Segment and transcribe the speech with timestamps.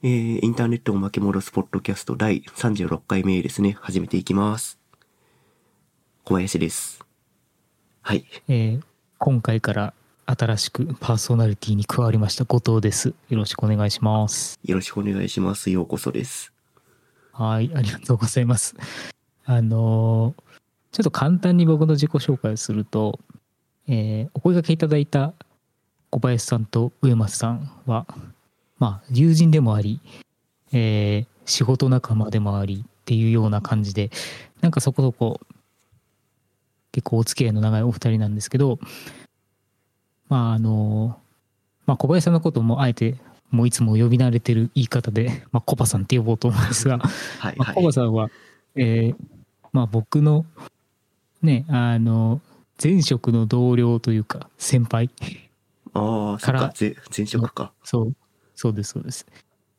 [0.00, 3.76] えー、インターネットを巻き戻すポッドキャスト第36回目ですね。
[3.80, 4.78] 始めていきます。
[6.22, 7.04] 小林です。
[8.02, 8.24] はい。
[8.46, 8.82] えー
[9.18, 9.94] 今回から
[10.26, 13.08] 新しくパーソナリティに加わりました後藤です。
[13.28, 14.60] よろしくお願いします。
[14.62, 15.68] よろしくお願いします。
[15.68, 16.52] ようこそです。
[17.32, 18.76] はい、ありがとうございます。
[19.46, 20.42] あのー
[20.92, 23.18] ちょっと簡単に僕の自己紹介をすると、
[23.88, 25.34] えーお声掛けいただいた
[26.10, 28.06] 小林さんと上松さんは、
[28.78, 30.00] まあ、友人でもあり、
[30.72, 34.10] えー仕事仲間でもありっていうような感じで、
[34.60, 35.40] なんかそこそこ
[36.92, 38.78] 結構お付き合いの長いお二人なんですけど、
[40.28, 41.18] まああの、
[41.86, 43.16] まあ小林さんのこともあえて
[43.50, 47.92] もういつも呼び慣れてる言い方で、まあコバさんって呼ぼうと思うんですが、はい、まあ、コバはい。
[47.94, 48.28] さんは、
[48.76, 49.16] えー
[49.72, 50.44] まあ僕の
[51.40, 52.42] ね、あの、
[52.82, 55.08] 前職の同僚というか先輩、
[55.94, 57.72] ああ、そから前職か。
[57.84, 58.12] そう、
[58.58, 59.24] そうです、そうです。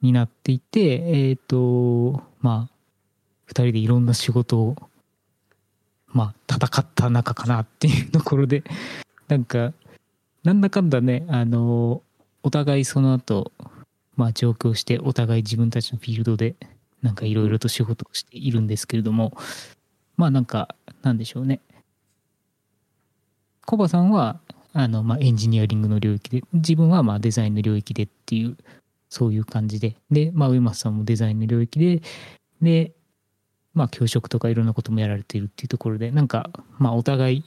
[0.02, 2.74] になっていて、えっ、と、まあ、
[3.44, 4.78] 二人でいろんな仕事を、
[6.08, 8.64] まあ、戦った仲かなっていうところで、
[9.28, 9.74] なんか、
[10.46, 12.04] なんだかんだね、あの、
[12.42, 13.52] お互いその後、
[14.16, 16.56] まあ上京して、お互い自分たちのフィールドで、
[17.02, 19.36] なんかいろいろと仕事をしているんですけれども、
[20.16, 21.60] まあなんか、なんでしょうね。
[23.66, 24.40] コバさんは、
[24.74, 28.58] あの、まあ、エンジニアリングの領域で、自分はまあデザインの領域でっていう、
[29.10, 32.02] そういう感じで、で、まあ、上松さんもデザインの領域で、
[32.62, 32.92] で、
[33.74, 37.44] まあ、教職とかいろんなこともやられているっていうところで、なんか、まあ、お互い、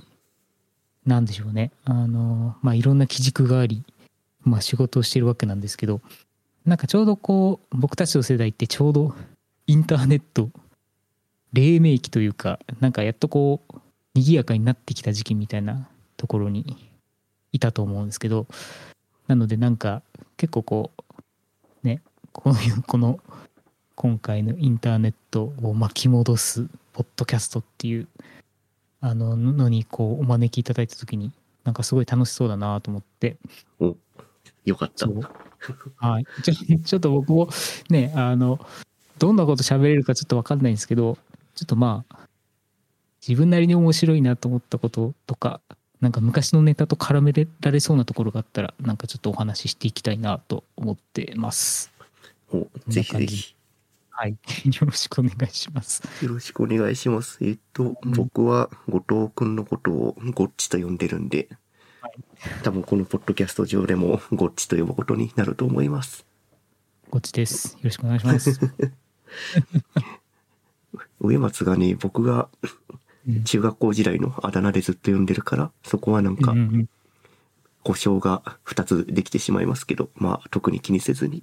[1.06, 3.84] なんでしょうね、あの、まあ、いろんな基軸があり、
[4.42, 6.00] まあ、仕事をしてるわけなんですけど、
[6.64, 9.14] なんかちょうどこう、僕たちの世代ってちょうど
[9.66, 10.50] インターネット、
[11.52, 13.78] 黎明期というか、なんかやっとこう、
[14.14, 16.91] 賑やかになってきた時期みたいなところに
[17.52, 18.46] いたと思うんですけど
[19.28, 20.02] なのでなんか
[20.36, 23.20] 結構こうねこういうこの
[23.94, 28.08] 今回のインターネットを巻き戻すポッドキャストっていう
[29.00, 31.32] あののにこうお招きいただいた時に
[31.64, 33.36] なんかすごい楽しそうだなと思って。
[33.80, 33.96] お、
[34.64, 35.06] よかった。
[35.96, 36.26] はい。
[36.42, 36.54] ちょ
[36.84, 37.48] ちょっと僕も
[37.88, 38.58] ねあの
[39.18, 41.16] どんなこと喋れるかちょっと分かんないんですけど
[41.54, 42.18] ちょっとまあ
[43.26, 45.60] 自分なりに面白いなと思ったこととか
[46.02, 51.92] なんか昔のネタと絡められそうなところがあったらなんかちょっとお話ししていきたいなと思ってます。
[52.52, 53.54] お、ぜひぜひ。
[54.10, 54.36] はい。
[54.66, 56.02] よろしくお願いします。
[56.20, 57.38] よろしくお願いします。
[57.40, 58.12] えっと、うん。
[58.12, 61.48] 僕は後藤くんのことをゴッチと呼んでるんで、
[62.64, 66.26] 多分このポッドキャスト上でもゴッチと呼ぶことになると思います。
[67.10, 67.74] こっちです。
[67.74, 68.58] よろしくお願いします、
[71.20, 72.48] 上松がね、僕が
[72.88, 73.01] うん
[73.44, 76.54] 中学校時代のあだ名でずっと呼んでるから、そこはなんか
[77.82, 81.42] 故障が2つできてしまいますけど、まあ特に気にせずに。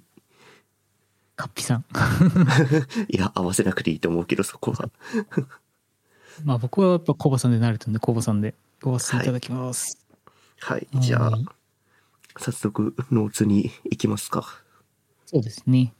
[1.36, 1.84] カッピさん
[3.08, 4.90] いや、合わせなくていいと思うけど、そこは。
[6.44, 10.06] まあ僕はやっぱコバさんで慣れたんでコバさんで呼ばせていただきます、
[10.60, 10.86] はい。
[10.94, 11.46] じゃあはい、
[12.38, 14.62] 早速ノーツに行きますか。
[15.26, 15.94] そうですね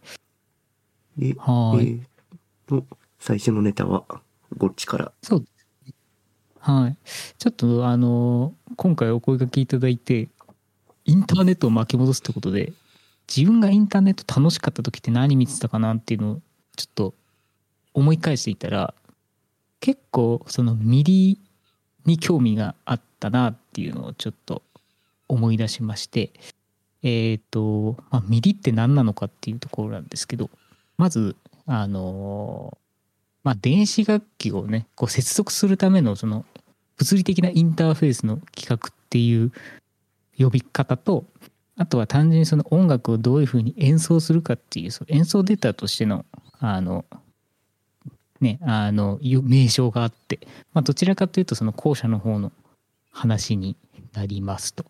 [1.20, 2.02] え、はいえー
[2.66, 2.86] と、
[3.18, 4.04] 最初のネタは、
[4.56, 5.12] ゴッチから。
[5.22, 5.44] そう。
[6.60, 6.96] はい。
[7.38, 10.28] ちょっとあの、今回お声掛けいただいて、
[11.06, 12.72] インターネットを巻き戻すってことで、
[13.34, 16.40] 自分がインターネット楽しかった時って何見てたかなっていうのを
[16.76, 17.14] ちょっと
[17.94, 18.94] 思い返していたら、
[19.80, 21.40] 結構そのミリ
[22.04, 24.62] に興味があったなっていうのをちょっと
[25.28, 26.30] 思い出しまして、
[27.02, 30.50] えっ、と、まあ、ミリって何なのかっていうところなんですけど、
[30.98, 32.76] まず、あの
[33.42, 36.44] まあ、電子楽器をねこう接続するためのその
[36.96, 39.52] 物理的なインターフェースの企画っていう
[40.38, 41.24] 呼び方と
[41.76, 46.26] あとは単純にその音楽をどういうふうに演奏するかっていうその演奏データとしての
[46.58, 47.06] あの
[48.40, 50.40] ねあの名称があって、
[50.74, 52.52] まあ、どちらかというとその後者の方の
[53.10, 53.76] 話に
[54.12, 54.84] なりますと。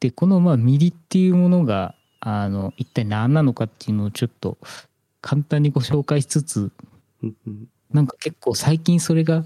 [0.00, 4.58] でこのまあミリっていうものがあの一体何なのかっていうのをちょっと
[5.22, 6.70] 簡単にご紹介しつつ
[7.92, 9.44] なんか結構最近それが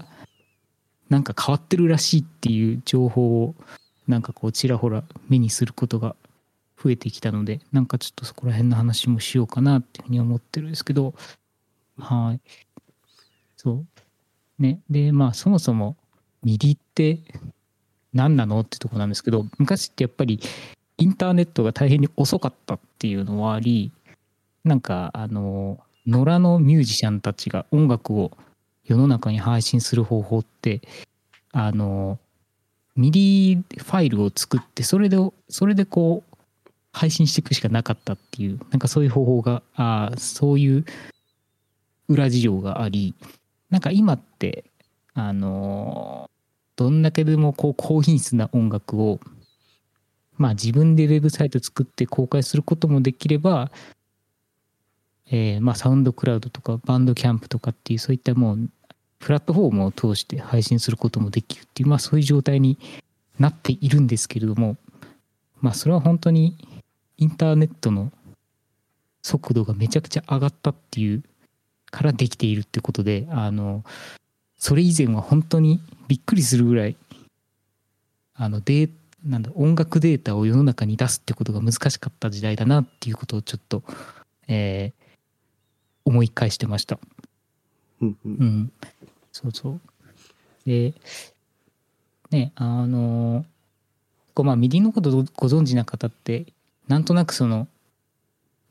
[1.09, 3.55] なんか変わってるらしいっていう情報を
[4.07, 6.15] なんかこうちらほら目にすることが
[6.81, 11.13] 増えてきたのでなんかちょっとそこら辺の話もしようかなっていうふうに思ってるんですけど
[11.99, 12.41] はい。
[13.57, 13.85] そう。
[14.61, 14.79] ね。
[14.89, 15.97] でまあそもそも
[16.43, 17.19] ミリって
[18.13, 20.39] 何なのってとこなんですけど昔ってやっぱり
[20.97, 23.91] インターネットが大変に遅かったっていうのはあり
[24.63, 28.31] なんかあの野良のミュージシャンたちが音楽を
[28.85, 30.81] 世の中に配信する方法って
[31.51, 32.19] あの
[32.95, 35.17] MIDI ファイルを作ってそれで
[35.47, 36.37] それでこう
[36.91, 40.85] 配信していくしかなかったっていうなんかそういう方法があそういう
[42.07, 43.13] 裏事情があり
[43.69, 44.65] なんか今って
[45.13, 46.29] あの
[46.75, 49.19] どんだけでもこう高品質な音楽を
[50.37, 53.69] まあ自分でウェブサイト作って公開することもできれば、
[55.31, 58.69] えー、まあサウンドクラウドとかバンドキャンプとかっていうそういったもう
[59.19, 62.77] プラットフォームを通して配信することもできるっていうまあそういう状態に
[63.37, 64.77] なっているんですけれども
[65.61, 66.57] まあそれは本当に
[67.17, 68.11] インターネットの
[69.21, 71.23] 速度がめちゃくちゃ上がったっていう
[71.91, 73.83] からできているってことであの
[74.57, 76.95] それ以前は本当にびっくりするぐらい
[78.35, 78.89] あのデ
[79.25, 83.83] なんだ音楽データを世の中に出すってことが難しかった時代だなっていうことをちょっと、
[84.47, 84.98] えー、
[86.05, 86.99] 思い返してました。
[88.01, 88.71] うん、うん、
[89.31, 89.79] そうそう。
[90.65, 90.93] で、
[92.31, 93.45] ね、あの、
[94.33, 96.45] こうまあ、 MIDI のことご存知な方って、
[96.87, 97.67] なんとなくその、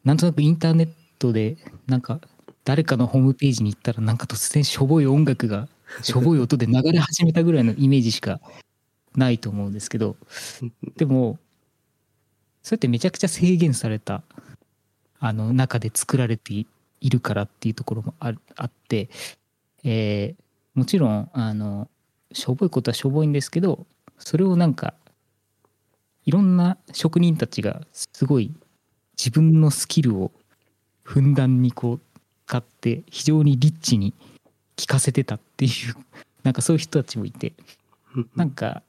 [0.05, 0.89] なんとなくインターネッ
[1.19, 2.21] トで、なんか、
[2.65, 5.69] 誰かのホームページに行ったら、なんか突然しょぼい音楽が、
[6.03, 8.41] しょぼい音で流れ始めたぐらいのイメージしか
[9.17, 10.17] ないと思うんですけど、
[10.97, 11.39] でも、
[12.63, 14.23] そうやってめちゃくちゃ制限された、
[15.19, 16.67] あの、中で作られてい
[17.01, 19.09] るからっていうところもああって、
[19.85, 21.89] えー、もちろん、あの、
[22.33, 23.87] しょぼいことはしょぼいんですけど、
[24.19, 24.95] それをなんか、
[26.25, 28.53] いろんな職人たちがすごい
[29.17, 30.31] 自分のスキルを
[31.03, 32.01] ふんだんにこう
[32.47, 34.13] 使って非常にリッチに
[34.77, 35.95] 聞かせてたっていう
[36.45, 37.55] なんかそういう人たちもいて
[38.37, 38.83] なんか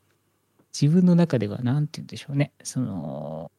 [0.80, 2.52] 自分の中では何て言うんでしょうね。
[2.64, 3.52] その、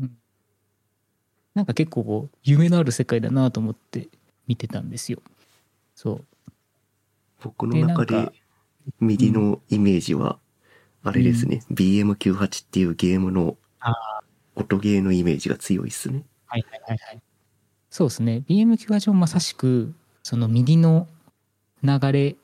[0.00, 0.18] うん、
[1.56, 4.08] なんか結構こう夢のある世界だなと思って
[4.46, 5.22] 見てたんですよ。
[5.94, 6.24] そう。
[7.42, 8.30] 僕の中で
[9.00, 10.38] 右のイメージは
[11.02, 13.56] あれですね、うん、BM98 っていうゲームの
[14.54, 16.24] 音ゲーのイメージが強いっすね。
[16.44, 17.22] はいはいはいはい。
[17.88, 18.42] そうですね。
[18.46, 21.08] BM98 もまさしくその MIDI の
[21.82, 22.36] 流れ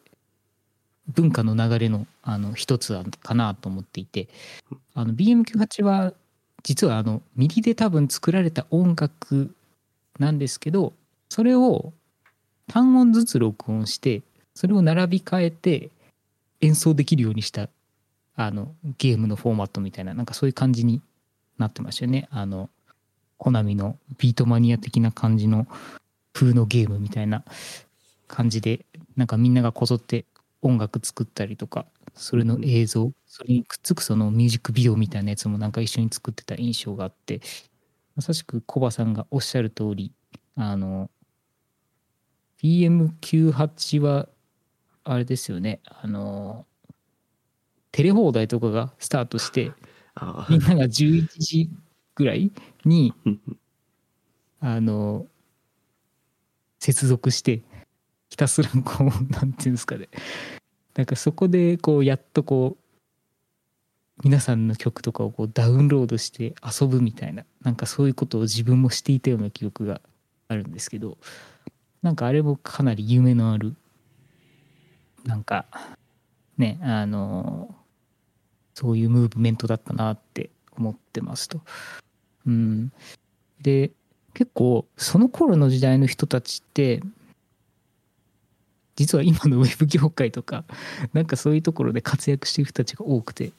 [1.09, 4.31] 文化の流れのあの一つかなと思っていて。
[4.95, 6.15] あの BM98 は
[6.63, 9.55] 実はあの MIDI で多分作られた音楽
[10.19, 10.93] なんですけど
[11.29, 11.93] それを
[12.69, 14.23] 単音ずつ録音して
[14.55, 15.91] それを並び替えて
[16.61, 17.69] 演奏できるようにした
[18.37, 21.03] あのゲームのフォーマットみたいななんかそういう感じに
[21.59, 22.29] なってましたよね。
[22.31, 22.71] あの
[23.37, 25.67] コナミのビートマニア的な感じの
[26.33, 27.43] 風のゲームみたいな
[28.29, 28.87] 感じで
[29.17, 30.25] なんかみんながこぞって
[30.63, 37.41] 音楽作ったりとかそれの映像それにくっつくそのミュージックビデオみたいなやつもなんか一緒に作ってた印象があって
[38.17, 40.13] まさしくコバさんがおっしゃる通り
[40.57, 41.11] あの
[42.63, 44.29] PM98 は
[45.05, 45.81] あれですよね。
[45.85, 46.65] あの
[47.91, 49.73] テレ放題とかがスタートして
[50.49, 51.71] みんなが11時
[52.15, 52.53] ぐらい
[52.85, 53.13] に
[54.61, 55.27] あの
[56.79, 57.63] 接続して
[58.31, 60.09] ひたすらこうなんていうんですかね
[60.95, 62.83] なんかそこでこうやっとこう
[64.23, 70.01] 皆さんの曲とかをこうダウンロードして遊ぶみたいななんかそういうことを自分もしていたような記憶が
[70.49, 71.19] あるんですけど
[72.03, 73.75] なんかあれもかなり夢のある
[75.25, 75.67] なんか
[76.59, 77.75] ねあの
[78.75, 81.61] そういうムーブメントだったなって思ってますと。
[82.47, 82.93] うん、
[83.61, 83.93] で
[84.35, 87.03] 結構その頃の時代の人たちって
[88.97, 90.65] 実は今のウェブ業界とか
[91.13, 93.53] なんかそういうところで活躍してる人たちが多くて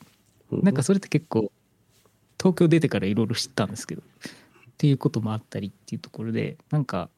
[0.52, 1.52] なんかそれって結構
[2.38, 4.06] 東京出てからいろいろ知ったんですけどっ
[4.78, 7.10] ていうこともあったりっていうところでなんか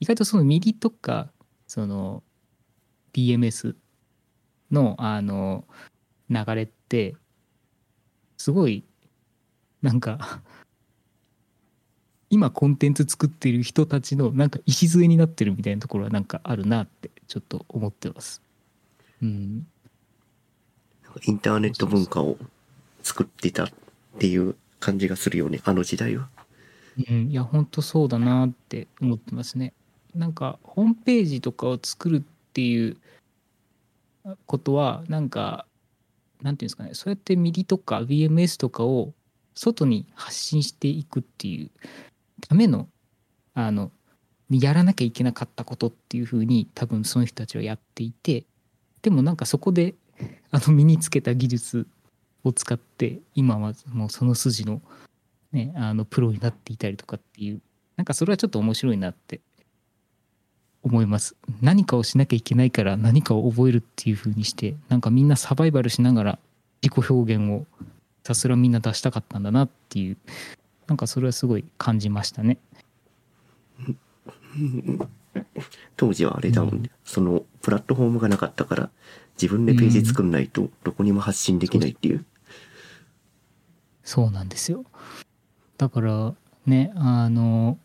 [0.00, 1.30] 意外とその MIDI とか
[1.66, 2.22] その
[3.12, 3.76] BMS
[4.70, 5.64] のあの
[6.30, 7.14] 流れって
[8.38, 8.84] すごい
[9.82, 10.42] なんか
[12.32, 18.40] 今コンテンツ作ってる人たちのなんか礎になってるみたいなところはなんかあるなってちょっと思ってます。
[19.22, 19.66] うん。
[21.24, 22.38] インターネット文化を
[23.02, 23.68] 作ってたっ
[24.18, 26.30] ていう感じがするよね、あの時代は。
[27.06, 29.74] うん、いや、本当そうだなって思ってますね。
[30.14, 32.96] なんか、ホームページとかを作るっていう
[34.46, 35.66] ことは、なんか、
[36.40, 39.12] なんていうんですかね、そうやって MIDI とか BMS とかを
[39.54, 41.70] 外に発信していくっていう
[42.46, 42.88] ための
[43.54, 43.90] あの
[44.50, 48.44] やらなきゃいけなかったことっていうふうに多分その人たちはやっていて
[49.00, 49.94] でもなんかそこで
[50.50, 51.86] あの身につけた技術
[52.44, 54.82] を使って今はもうその筋の,、
[55.52, 57.62] ね、あのプロになっていたりとかっていう
[57.96, 59.40] なんかそれはちょっと面白いなって
[60.82, 61.36] 思います。
[61.60, 66.38] 何かをしなきゃいけないから何かを覚えるっていうふうにしてなんかみんなサバイバルしながら
[66.82, 67.66] 自己表現を
[68.24, 70.16] さすらみんな出したかったんだなっていう
[70.86, 72.58] なんかそれはすごい感じましたね。
[75.96, 78.90] 当時はあれだもんね、うん、そのプラットフォームがなかったから
[79.40, 82.26] 自分でページ作んないとどこにも発信できないっていう、うん、
[84.04, 84.84] そうなんですよ。
[85.78, 86.34] だから
[86.66, 87.78] ねあの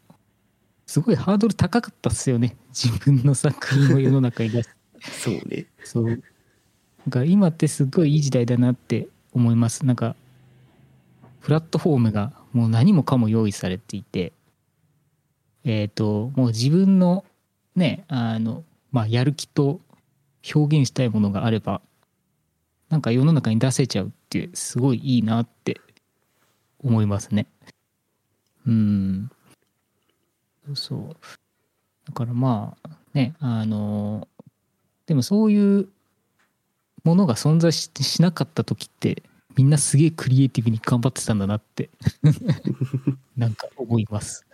[0.85, 2.57] すごいハードル高かったっすよね。
[2.73, 4.75] 自分の作品を世の中に出す
[5.21, 5.65] そうね。
[5.83, 6.05] そう。
[6.07, 6.21] なん
[7.09, 9.85] か今ってすごいいい時代だなって思います。
[9.85, 10.15] なんか
[11.41, 14.33] プラットフォームがもう何もかも用意されていて
[15.63, 17.25] えっ、ー、ともう自分の
[17.75, 19.81] ねあのまあやる気と
[20.53, 21.81] 表現したいものがあれば
[22.89, 25.79] なんか世の中に出せちゃうってすごいいいなって
[26.79, 27.47] 思いますね。
[28.65, 29.31] うん
[30.73, 31.15] そう
[32.05, 34.27] だからまあねあの
[35.05, 35.87] でもそういう
[37.03, 39.23] ものが存在ししなかった時って
[39.57, 41.89] みんなすげえクリエイティブに頑張ってたんだなって
[43.35, 44.45] なんか思います。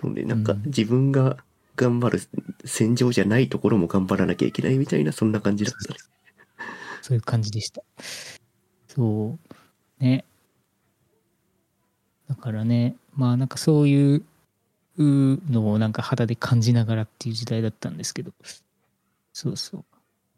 [0.00, 1.36] そうね、なんか自分が
[1.74, 2.20] 頑張る
[2.64, 5.98] 戦場じゃないところも頑張らなきゃいけないみたいなそんな感じだったね。
[7.02, 7.82] そういう感じでした。
[8.86, 9.36] そ
[10.00, 10.02] う。
[10.02, 10.24] ね。
[12.28, 14.24] だからね、まあなんかそういう
[14.96, 18.32] のをなんか肌で感じながらっていう時代だったんですけど、
[19.32, 19.84] そうそう。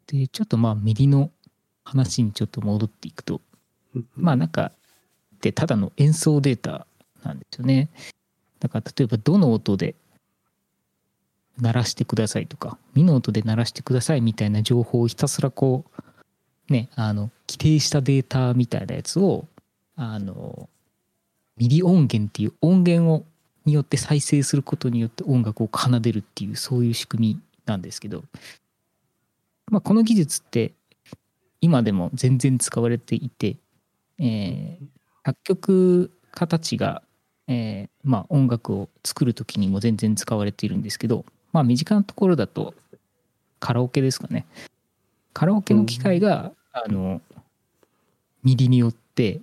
[0.07, 1.29] で、ちょっとまあミリの
[1.83, 3.39] 話にちょっと戻っていくと、
[4.15, 4.71] まあなんか
[5.41, 6.87] でただの演奏データ
[7.23, 7.89] なんですよね。
[8.59, 9.95] だから例えばどの音で
[11.59, 15.85] 鳴らしてくださいとか、ミの音で鳴らしてくださいみたいな情報をひたすらこ
[16.69, 19.45] う、ね、あの、規定したデータみたいなやつを、
[19.95, 20.69] あの、
[21.57, 23.25] ミリ音源っていう音源を、
[23.65, 28.23] によって再生することによって音楽を奏でるっていう、そういう仕組みなんですけど、
[29.71, 30.73] まあ、この技術って
[31.61, 33.57] 今でも全然使われていて、
[34.19, 34.85] えー、
[35.25, 37.01] 作曲家たちが、
[37.47, 42.73] えーまあ、音楽を作る時にも全然使われているんですけど、まあ、身近なところだと
[43.59, 44.45] カラオケですかね
[45.33, 47.21] カラオケの機械が、あの
[48.43, 49.41] ミリによって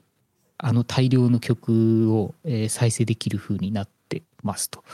[0.57, 4.85] あの大量の曲を、えー、再生できる風になってますと。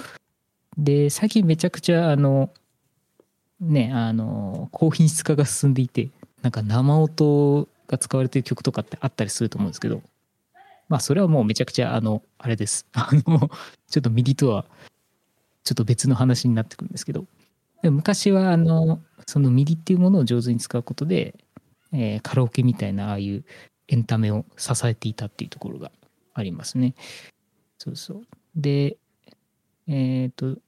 [0.76, 2.50] で最近めちゃくちゃあの
[3.60, 6.08] ねあの高品質化が進んでいて
[6.42, 10.02] なんか生音が使われてる曲とかってあったりすると思うんですけど、
[10.88, 12.86] まあそれはもうめちゃくちゃあの、あれです。
[12.92, 13.50] あの、
[13.88, 14.64] ちょっと MIDI とは
[15.64, 17.26] ちょっと別の話になってくるんですけど、
[17.82, 21.34] 昔はあの、その MIDI っていうものを上手に使うことで、
[21.92, 23.44] えー、カラオケみたいなああいう
[23.88, 25.90] エンタメを支えていたっていうところが
[26.34, 26.94] ありますね。
[27.78, 28.22] そうそう。
[28.54, 28.96] で、
[29.86, 30.58] えっ、ー、と、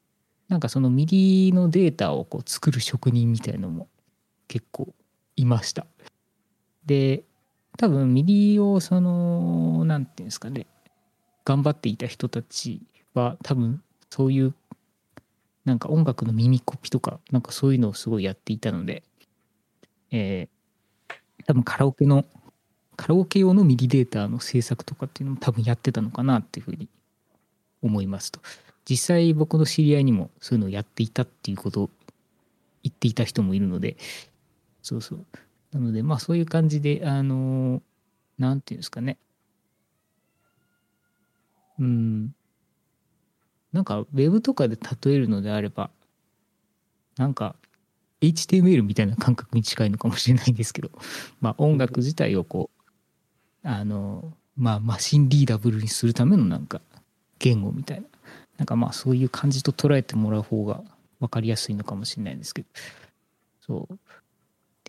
[0.48, 3.88] なんかその MIDI のデータをこう作る職人みたいのも
[4.48, 4.92] 結構
[5.36, 5.86] いました。
[6.86, 7.22] で
[7.76, 10.66] 多分 MIDI をその何て言うんですかね
[11.44, 12.82] 頑張っていた人たち
[13.14, 14.54] は多分そういう
[15.64, 19.02] なんか音楽の耳コピとかなんかそういうのをすごいやっていたので、
[20.10, 22.24] えー、多分カラオケの
[22.96, 26.88] カラオケ用のミディデータの制作とかっていうのも多分やってたのかなっていうふうに
[27.82, 28.40] 思いますと。
[28.84, 31.90] 実際僕の知り合いにもそういうのをやっていたっていうことを
[32.82, 33.96] 言っていた人もいるので
[34.82, 35.26] そうそう。
[35.72, 37.82] なので、まあそういう感じで、あの、
[38.38, 39.18] なんていうんですかね。
[41.78, 42.34] うん。
[43.72, 45.90] なんか、ウェブとかで例えるのであれば、
[47.16, 47.54] なんか、
[48.20, 50.90] HTML みたいな感覚に近いのかもしれないんですけど、
[51.40, 52.70] まあ音楽自体をこ
[53.64, 56.82] う、あの、まあマシンリーダブルにするためのなんか
[57.38, 58.06] 言語みたいな、
[58.58, 60.82] なんかまあそういう感じと捉えてもらう方が
[61.20, 62.68] 分かりやすいのかもしれないんですけど、
[63.60, 63.98] そう。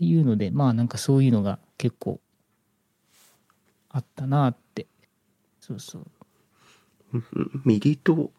[0.02, 2.20] っていうのでまあなんかそういうのが結構
[3.90, 4.88] あったなって。
[5.60, 6.08] そうそう。
[7.66, 8.32] MIDI と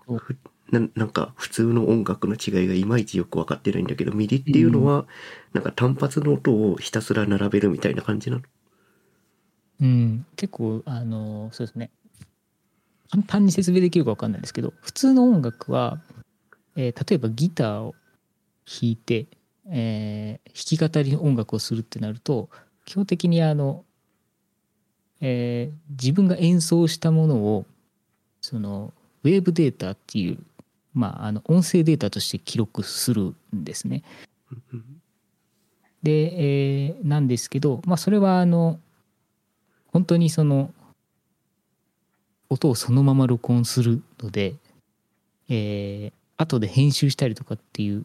[0.72, 5.06] ななんか普通の音楽の違いがいまいちよく分かってないんだけど MIDI っていうのは、
[5.52, 8.42] なんか単発の音をひたすら並べるみたいな感じなの？
[9.82, 10.26] うん。
[10.34, 11.92] 結構あのそうですね。
[13.12, 16.00] 簡単に説明できるか分かんないですけど普通の音楽は、
[16.74, 17.94] えー、例えばギターを
[18.66, 19.28] 弾いて
[19.70, 22.48] えー、弾き語り音楽をするってなると
[22.84, 23.84] 基本的にあの、
[25.20, 27.64] えー、自分が演奏したものを
[28.40, 28.92] その
[29.22, 30.38] ウェーブデータっていう、
[30.94, 34.02] まあ、あの音声データとして記録するんですね。
[36.02, 38.80] で、えー、なんですけど、まあ、それはあの
[39.92, 40.72] 本当にその
[42.50, 44.56] 音をそのまま録音するので、
[45.48, 48.04] えー、後で編集したりとかっていう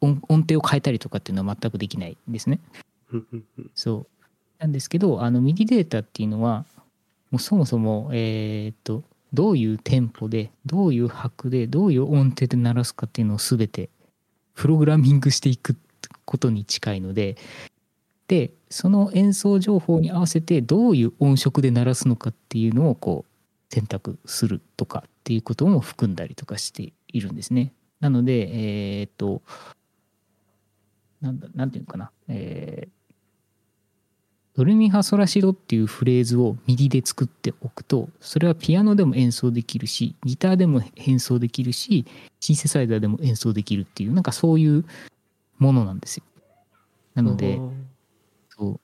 [0.00, 2.60] 音程を変えたりとかっていうのは全くできないんですね。
[3.74, 4.06] そう
[4.58, 6.64] なんですけどあのミディデータっていうのは、
[7.30, 13.90] もうそもそも、えー、っと、どういうテンポで、どういう拍で、どういう音程で鳴らすかっていうのを全て
[14.54, 15.76] プログラミングしていく
[16.24, 17.36] ことに近いので、
[18.28, 27.72] で、その演奏情報に合わせてどういう音色で鳴らすのかっていうのをこう選択するとかっていうことも含んだりとかしているんですね。
[28.00, 29.42] なので、えー、っと、
[31.20, 32.10] なんだ、なんていうのかな。
[32.28, 32.90] えー、
[34.56, 42.06] ドレミファソラシドっていうフレーズを右で作っておくと、それはピアノでも演奏できるし、ギターでも演奏できるし、
[42.40, 44.84] シンセサイザーでも演奏できるっていう、なんかそういう
[45.58, 46.24] ものなんですよ。
[47.14, 47.60] なので、
[48.48, 48.80] そう、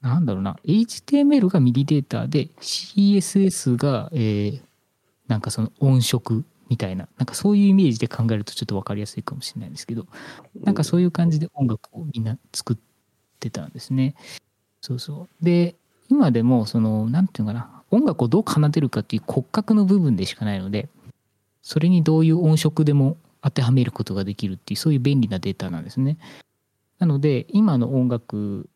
[0.00, 4.60] なんだろうな、HTML がミディデータで、CSS が、えー、
[5.28, 10.06] なんかその音色みたいな、なんかそういうイメージで考えるとちょっと分かりやすいかもしれないんですけど、
[10.62, 12.76] なんかそういう感じで音楽をみんな作っ
[13.40, 14.14] てたんですね。
[14.80, 15.44] そうそう。
[15.44, 15.74] で、
[16.08, 20.88] 今でも、その、なんていうのかな、音楽をどう奏でるかっていう骨格の部分でしかないので、
[21.60, 26.16] それにどういう音色でも当てはめることができるっていう、そういう便利なデータなんですね。
[26.98, 28.66] なので、今の音楽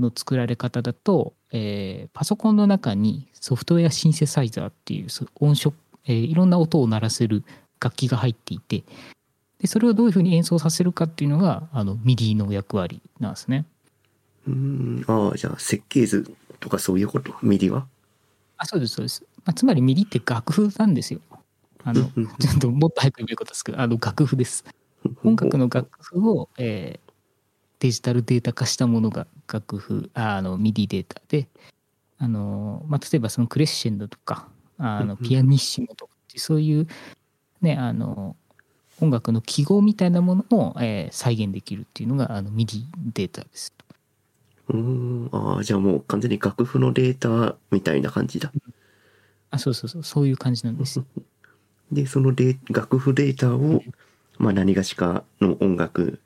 [0.00, 5.08] の作られ方だと、えー、パソコンの中にソフトウェアシンセサイザーっていう
[5.40, 7.44] 音色えー、いろんな音を鳴らせる
[7.80, 8.84] 楽器が入っていて
[9.60, 13.66] でそれをどういうふうに演奏させるかっていうのがあの MIDIの役割なんですね。
[14.46, 17.34] うんああじゃあ設計図とかそういうこと？
[17.42, 17.86] MIDIは？
[18.58, 21.20] あそうですそうです、まあ、つまり MIDIって楽譜なんですよ。
[21.82, 24.64] あのちょっともっと早く言うことですけどあの楽譜です。
[25.22, 27.12] 音楽の楽譜を、えー、
[27.80, 31.48] デジタルデータ化したものが楽譜あの MIDIデータで
[32.18, 36.86] あの、まあ、例えばそのクレッシェンドとかあのピアニッシモとかそういう
[37.60, 38.36] ねあの
[39.00, 43.72] 音楽の記号みたいなものも、えー、再現できるっていうのがあのミディデータです。
[44.68, 45.28] うん。
[45.32, 48.52] ああじゃあもう完全に楽譜のデータみたいな感じだ。
[49.50, 50.02] あそうそうそう。
[50.02, 51.02] そういう感じなんです
[51.92, 53.82] でそのデ楽譜データを、
[54.38, 56.18] まあ、何がしかの音楽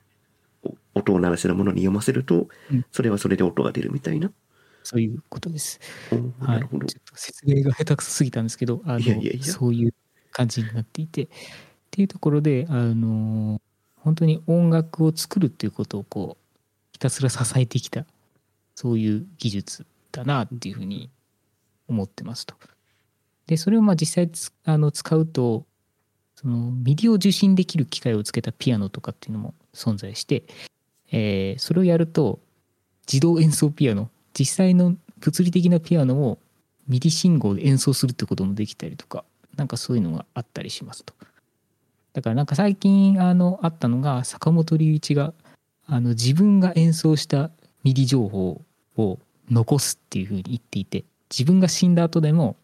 [0.95, 4.31] 音を鳴らせるものに読ませると、うん、それはそれで音が出るみたいな。
[4.89, 5.81] そういうことです。
[6.41, 9.95] はい、ちょっと説明が下手くそすぎたんですけど、あのそういう
[10.31, 11.29] 感じになっていて、っ
[11.91, 13.61] ていうところで、あの
[13.97, 16.55] 本当に音楽を作るっていうことをこう
[16.93, 18.07] ひたすら支えてきた
[18.75, 21.11] そういう技術だなっていうふうに
[21.87, 22.55] 思ってますと。
[23.47, 24.31] でそれをまあ実際
[24.65, 25.67] あの使うと
[26.35, 30.45] その MIDIを受信できる機械をつけたピアノとかっていうのも存在して、
[31.13, 32.41] えー、それをやると
[33.07, 36.39] 自動演奏ピアノ実際の物理的なピアノを
[36.89, 39.25] MIDI信号で演奏するってこともできたりとか
[39.57, 41.15] なんかそういうのがあったりしますと。
[42.15, 45.35] だからなんか最近あのあったのが坂本龍一が
[45.87, 47.51] あの自分が演奏した
[47.85, 48.63] MIDI情報
[48.97, 49.19] を
[49.51, 52.57] 残すっていうふうに言っていて自分が死んだ後でも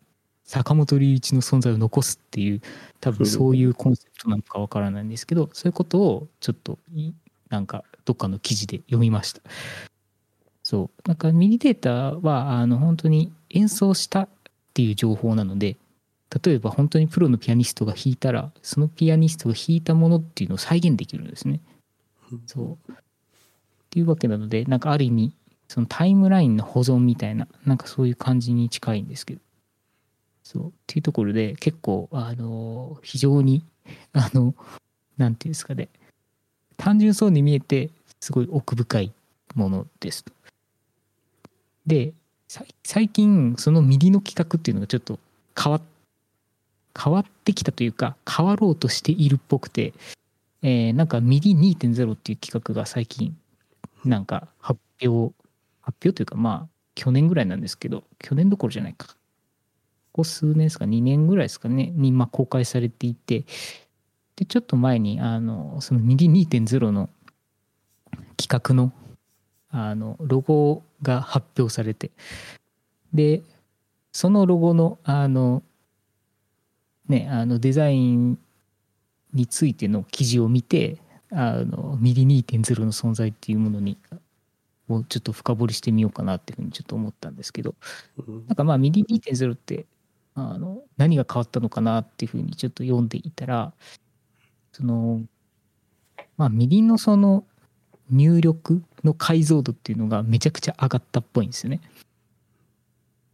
[0.45, 2.61] 坂本龍一の存在を残すっていう
[3.01, 6.79] 多分そういうコンセプトなのかわからないんですけどそういうことをちょっと
[7.49, 9.41] なんかどっかの記事で読みました。
[10.65, 11.09] そう。
[11.09, 14.29] なんかミニデータは、あの、本当に演奏したっ
[14.73, 15.77] ていう情報なので、
[16.43, 21.61] 例えば本当にプロのピアニストが弾いたら、そのピアニストが弾いたものっていうのを再現できるんですね。
[22.47, 22.93] そう。
[22.93, 22.95] っ
[23.91, 25.37] ていうわけなので、なんかある意味、
[25.69, 29.41] そのタイムラインの保存みたいな、なんかそういう感じに近いんですけど。
[30.43, 30.69] そう。
[30.69, 33.63] っていうところで、結構、あの、非常に、
[34.15, 34.55] あの、
[35.19, 35.91] なんていうんですかね、
[36.77, 39.13] 単純そうに見えて、すごい奥深い
[39.55, 40.33] ものですと。
[41.87, 42.13] で
[42.83, 45.19] 最近その MIDIの規格っていうのがちょっと
[45.61, 45.81] 変わ
[46.99, 49.93] 変わってきたというか変わろうとしているっぽくて、
[50.63, 53.37] えー、なんか MIDI 2.0っていう規格が最近
[54.05, 55.35] なんか発表
[55.81, 59.09] 発表というかまあ去年ぐらいなんですけど去年どころじゃないか。
[60.13, 63.45] ここ数年ですか2年ぐらいですかねにま公開されていて
[64.37, 67.11] でちょっと前にあのその MIDI 2.0の
[68.37, 68.93] 規格の
[69.77, 72.13] あのロゴが発表されて。
[73.13, 73.43] で
[74.13, 75.63] そのロゴのあの
[77.09, 78.39] ねあのデザイン
[79.33, 80.99] についての記事を見て
[81.31, 83.99] あの MIDI 2.0の存在っていうものに
[84.89, 87.75] をちょっと深掘りしてみようかなっていうふうにちょっと思ったんですけど、
[88.47, 89.87] なんかまあ MIDI 2.0って
[90.35, 93.73] あの何が変わったのかなっていうふうにちょっと読んでいたら
[94.73, 95.23] その
[96.37, 97.45] まあ MIDIのその
[98.11, 101.81] 入力の解像度っていうのがめちゃくちゃ上がったっぽいんですよね。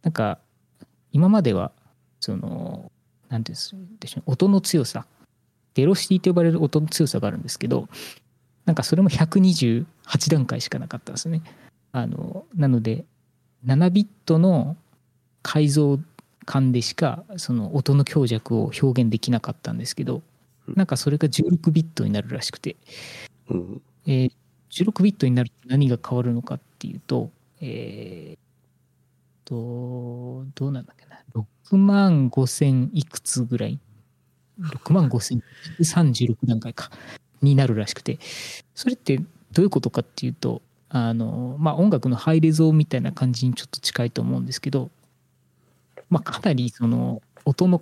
[0.03, 0.39] なんか
[1.11, 1.71] 今までは
[2.19, 2.91] その
[3.29, 5.05] 何て言うんでしょう音の強さ
[5.73, 7.87] ベロシティと呼ばれる音の強さがあるんですけど
[8.65, 9.85] なんかそれも128
[10.29, 11.41] 段階しかなかったんですね。
[11.91, 13.05] あのなので
[13.65, 14.77] 7ビットの
[15.43, 15.99] 改造
[16.45, 20.21] 感でしかその音の強弱を表現できなかったんですけど
[20.67, 22.75] なんかそれが16ビットになるらしくて、
[23.49, 23.81] うん。
[24.07, 24.31] えー
[24.71, 27.29] 16ビットになると何が変わるのかっていうと
[27.59, 28.51] えー
[29.45, 31.21] とどうなんだっけな。
[31.35, 33.79] 6万5千いくつぐらい
[34.61, 35.43] ？6万5千
[35.79, 36.89] 36段階か。
[37.41, 38.19] になるらしくて。
[38.75, 39.17] それって
[39.51, 44.89] どういうことかっていうとあのまあ音楽のハイレゾーみたいな感じにちょっと近いと思うんですけど
[46.09, 47.81] まあかなりその音の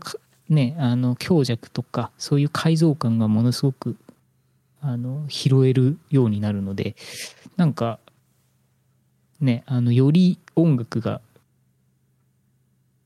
[0.50, 3.96] ねあの強弱とかそういう解像感がものすごく
[4.82, 6.96] あの拾えるようになるので
[7.58, 8.00] なんか
[9.42, 11.22] ねあのより音楽が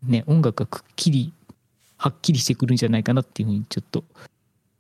[0.04, 1.34] ね音楽がくっきり
[1.98, 4.04] はっきりしてくるんじゃないかなっていうふうにちょっと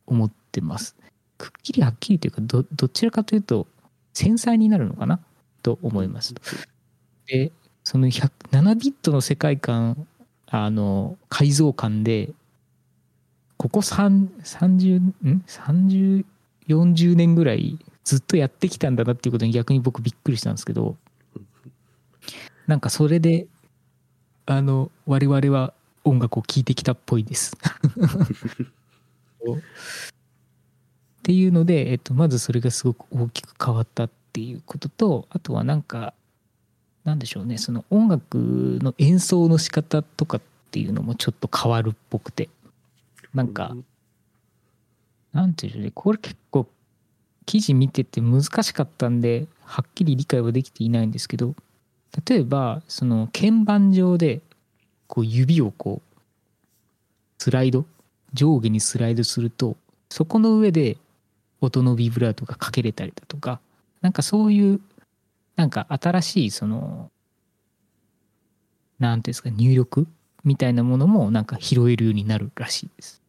[0.08, 0.96] 思ってます。
[1.38, 3.68] くっきりはっきりというかどどちらかというと
[4.14, 5.20] 繊細になるのかな？
[5.64, 6.36] と思います。
[7.28, 7.52] で
[7.84, 10.08] その100 7ビットの世界観
[10.48, 12.32] あの改造感で
[13.58, 16.26] ここ3 30ん30
[16.68, 20.98] 40年ぐらいずっとやってきたんだなっていうことに逆に僕びっくりしたんですけど
[22.68, 23.48] なんかそれで
[24.46, 25.74] あの我々は
[26.04, 27.56] 音楽を聴いてきたっぽいです。
[29.46, 36.14] っていうので、えっと、まずそれがすごく大きく変わったっていうこととあとはなんか
[37.06, 42.50] なんでしょうねその音楽の演奏の仕方とかっていうのもちょっと変わるっぽくて
[43.34, 43.76] なんか
[45.34, 46.68] なんていうねこれ結構
[47.46, 51.56] 記事見てて難しかったんではっきり理解はできていないんですけど
[52.28, 54.42] 例えばその鍵盤上で
[55.08, 56.20] こう指をこう
[57.40, 57.86] スライド
[58.34, 59.76] 上下にスライドすると
[60.10, 60.98] そこの上で
[61.60, 63.60] 音のビブラートがかけれたりだとか
[64.02, 64.80] なんかそういう
[65.56, 67.10] なんか新しいその
[69.00, 70.08] なんていうんですか入力
[70.44, 73.23] みたいなものもなんか拾えるようになるらしいです。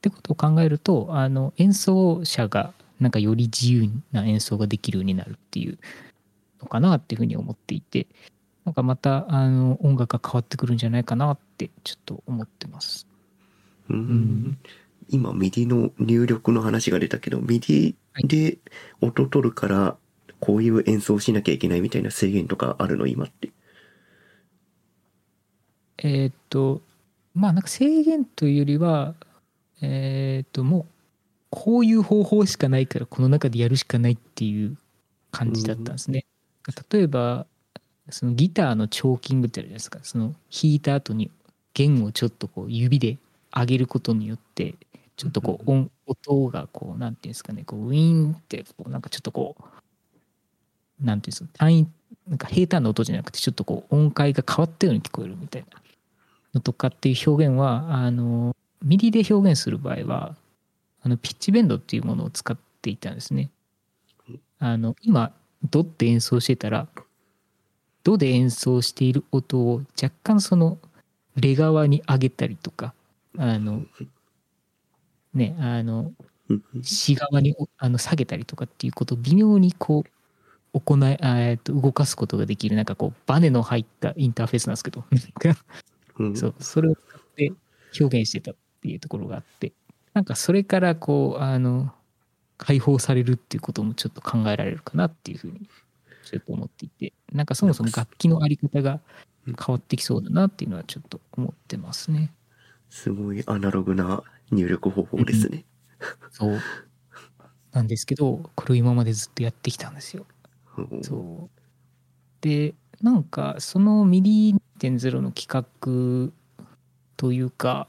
[0.00, 5.78] ってことを考えるとあの演奏者がなんかより自由な演奏ができるようになるっていう
[6.60, 8.06] のかなっていうふうに思っていて
[8.64, 13.06] なんかまたあの音楽が変わってくるんじゃないかなってちょっと思ってます。
[13.88, 14.58] うんん
[15.08, 18.58] 今、 MIDIの入力の話が出たけど、 MIDIで
[19.00, 19.96] 音取るから、
[20.38, 23.08] こういう演奏しなきゃいけないみたいな制限とかあるの？
[23.08, 23.50] 今って。
[25.98, 26.80] えーっと
[27.34, 29.14] まあなんか制限というよりは
[29.82, 30.86] えーっともう
[31.50, 34.76] こういう方法しかないからこの中でやるしかないっていう
[35.32, 36.26] 感じだったんですね。
[36.92, 37.46] 例えば
[38.10, 40.00] そのギターのチョーキングってあるじゃないですか。
[40.04, 41.30] その弾いた後に
[41.74, 43.18] 弦をちょっとこう指で
[43.54, 44.76] 上げることによって
[45.16, 47.64] ちょっとこう音音がこうなんていうんですかね。
[47.64, 51.88] こうウィーンってこうなんかちょっとこうなんていうんですか単位
[52.28, 55.68] なんか平坦な音じゃなくてちょっとこう音階が変わったように聞こえるみたいな
[56.54, 60.36] のとかっていう表現はあの MIDIで表現する場合は
[61.02, 63.50] あのピッチベンドっていうものを使っていたんですね。
[64.58, 65.32] あの今
[65.70, 66.88] ドって演奏してたら
[68.04, 70.78] ドで演奏している音を若干その
[71.36, 72.94] レ側に上げたりとか
[73.38, 73.82] あの
[75.34, 76.12] ねあの
[76.48, 80.04] うんシ側におあの下げたりとかっていうことを微妙にこ
[80.74, 82.76] う行いあえっと動かすことができる。
[82.76, 85.04] なんかこうバネの入ったインターフェースなんですけど。
[86.36, 87.52] そうそれを使って
[88.00, 88.52] 表現してた。
[88.52, 89.72] っていうところがあって
[90.14, 91.92] なんかそれからこうあの
[92.58, 95.68] 解放されるっていうこともちょっと考えられるかなっていうふうに
[96.24, 99.00] ちょっと思っていてなんかそもそも楽器のあり方が
[99.46, 102.32] 変わってきそうだなっていうのはちょっと思ってますね。
[102.90, 105.64] すごいアナログな入力方法ですね。
[106.30, 106.60] そう
[107.72, 110.26] なんですけどこれを今までずっとやってきたんですよ。
[110.76, 111.60] うんそう
[112.40, 116.32] でなんかその MIDI 2.0の規格
[117.16, 117.86] というか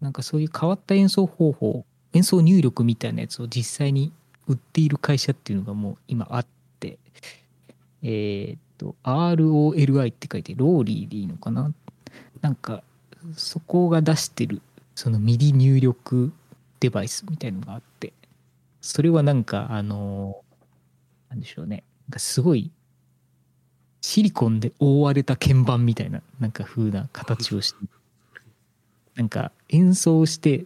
[0.00, 4.12] なんかそういう変わった演奏方法演奏入力みたいなやつを実際に
[4.46, 6.46] 売っている会社っていうのがもう今あっ
[6.80, 6.98] て
[8.02, 11.72] えーっと ROLI って書いてローリーでいいのかな？
[12.40, 12.82] なんか
[13.36, 14.62] そこが出してる
[14.94, 16.32] その MIDI入力
[16.80, 18.14] デバイスみたいのがあって
[18.80, 20.40] それはなんかあの
[21.28, 21.84] なんでしょうね。
[22.08, 22.70] なんかすごい
[24.00, 27.78] シリコンで覆われた鍵盤みたいななんか風な形をして。
[29.20, 30.64] なんか演奏して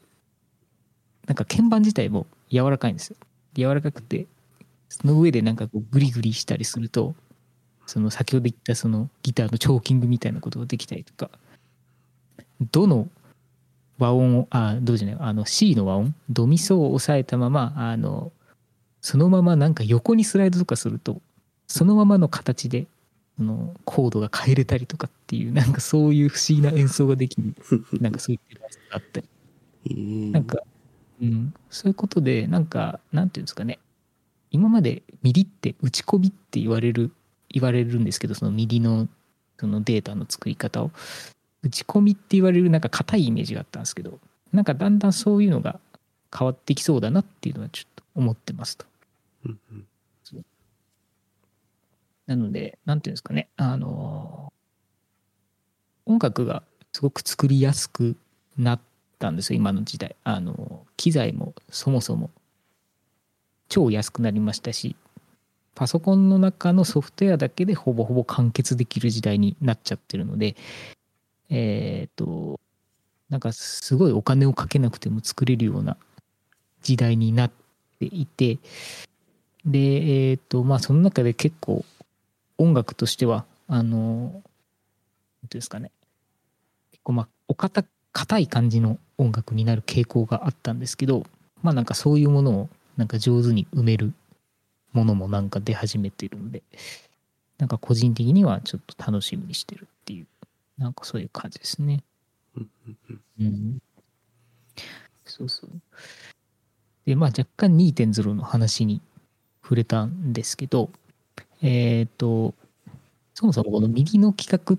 [1.26, 3.16] なんか鍵盤自体も柔らかいんですよ。
[3.54, 4.26] 柔らかくて
[4.88, 7.16] その上でなんかこうグリグリしたりすると
[7.84, 11.30] その先ほど言ったそのギターのチョーキングみたいなことができたりとか
[12.70, 13.08] どの
[13.98, 18.30] 和音をあどうじゃないあの C の和音ドミソを押さえたままあの
[19.00, 21.20] そのままなんか横にスライドとかすると
[21.66, 22.86] そのままの形で
[23.38, 27.54] のコードが変えれたりとかっていうなんかそういう不思議な演奏ができる
[28.00, 29.20] なんかそういうデバイスがあった
[29.84, 30.58] りなんか、
[31.20, 33.78] うん、そういうことでなんかなんていうんですかね。
[34.50, 37.10] 今までミリって打ち込みって言われる
[37.48, 39.08] 言われるんですけどそのミリの
[39.58, 40.90] そのデータの作り方を。
[41.64, 44.20] 打ち込みって言われるなんか硬いイメージがあったんですけど
[44.52, 45.80] なんかだんだんそういうのが
[46.36, 48.84] 変わってきそうだなっていうのはちょっと思ってますと。
[52.26, 54.52] なので、なんていうんですかね、あの、
[56.06, 58.16] 音楽がすごく作りやすく
[58.56, 58.80] なっ
[59.18, 60.16] たんですよ、今の時代。
[60.24, 62.30] あの、機材もそもそも
[63.68, 64.96] 超安くなりましたし、
[65.74, 70.54] パソコンの中のソフトウェアだけでほぼほぼ完結できる時代になっちゃってるので、
[71.50, 72.60] えっ、と、
[73.28, 75.96] なんかすごいお金をかけなくても作れるような
[76.82, 77.50] 時代になっ
[77.98, 78.58] ていて、
[79.64, 81.84] で、えっ、と、まあその中で結構
[82.58, 84.42] 音楽としては、あの、何てい
[85.42, 85.90] うんですかね、
[86.92, 91.24] 結構まあ、お堅硬い感じの音楽になる傾向があったんですけど、
[91.62, 94.12] まあなんかそういうものをなんか上手に埋める
[94.92, 96.62] ものもなんか出始めてるんで、
[97.58, 100.26] なんか個人的にはちょっと楽しみにしてるっていう、
[100.78, 102.04] なんかそういう感じですね。
[103.40, 103.78] うん。
[105.24, 105.70] そうそう。
[107.04, 109.00] で、まあ若干2.0の話に
[109.62, 110.90] 触れたんですけど、
[111.64, 112.54] えっ、ー、と、
[113.32, 114.78] そもそもこの右の企画っ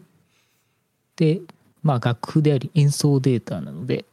[1.15, 1.41] て、
[1.81, 4.05] まあ楽譜であり演奏データなので、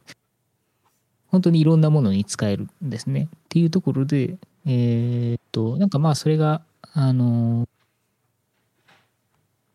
[1.27, 3.29] 本当にいろんなものに使えるんですね。
[3.31, 7.67] っていうところで、えっ、ー、と、なんかまあそれが、あの、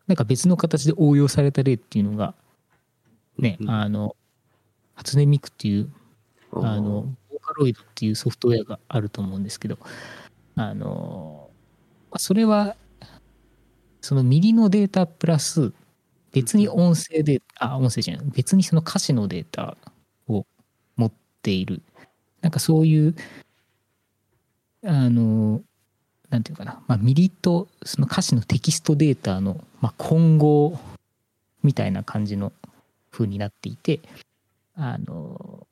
[0.08, 2.34] なんか別の形で応用された例っていうのが、
[3.38, 4.16] ね、あの、
[4.94, 5.92] 初音ミクっていう、
[6.52, 9.78] あの、ボーカロイドっていうソフトウェアがあると思うんですけど、
[10.56, 11.48] あの、
[12.16, 12.74] それは、
[14.08, 15.70] そのミリのデータプラス、
[16.32, 19.76] 別に音声で、あ、音声じゃない、別にその歌詞のデータ
[20.26, 20.46] を
[20.96, 21.82] 持っている。
[22.40, 23.14] なんかそういう、
[24.82, 25.60] あの、
[26.30, 30.80] なんていうかな、まあ、ミリとその歌詞のテキストデータの、まあ、混合
[31.62, 32.50] みたいな感じの
[33.10, 34.00] 風になっていて、
[34.74, 35.66] あの、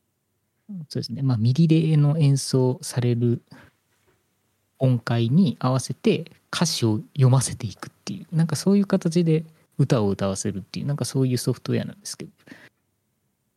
[0.90, 3.40] そうですね、まあ、ミリでの演奏される
[4.78, 9.44] 音階に合わせて歌詞を読ませていくっていうなんかそういう形で
[9.78, 12.30] 歌を歌わせるっていうなんかそういうソフトウェアなんですけど。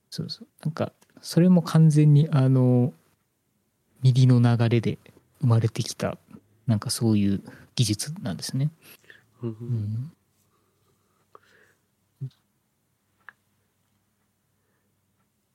[0.10, 0.48] そうそう。
[0.66, 2.94] なんかそれも完全にあの
[4.02, 4.98] 右の流れで
[5.42, 6.18] 生まれてきた
[6.68, 7.42] なんかそういう
[7.76, 8.72] 技術なんですね。
[9.42, 10.12] うん、
[12.22, 12.28] だ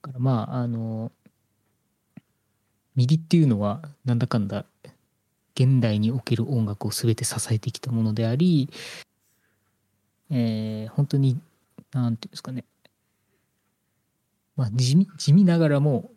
[0.01, 1.11] からまああの
[2.95, 4.65] 右っていうのはなんだかんだ
[5.55, 8.69] 現代における音楽を全て支えてきたものであり、
[10.29, 11.39] えー、本当に
[11.93, 12.65] 何て言うんですかね
[14.55, 16.11] まあ地味地味ながらも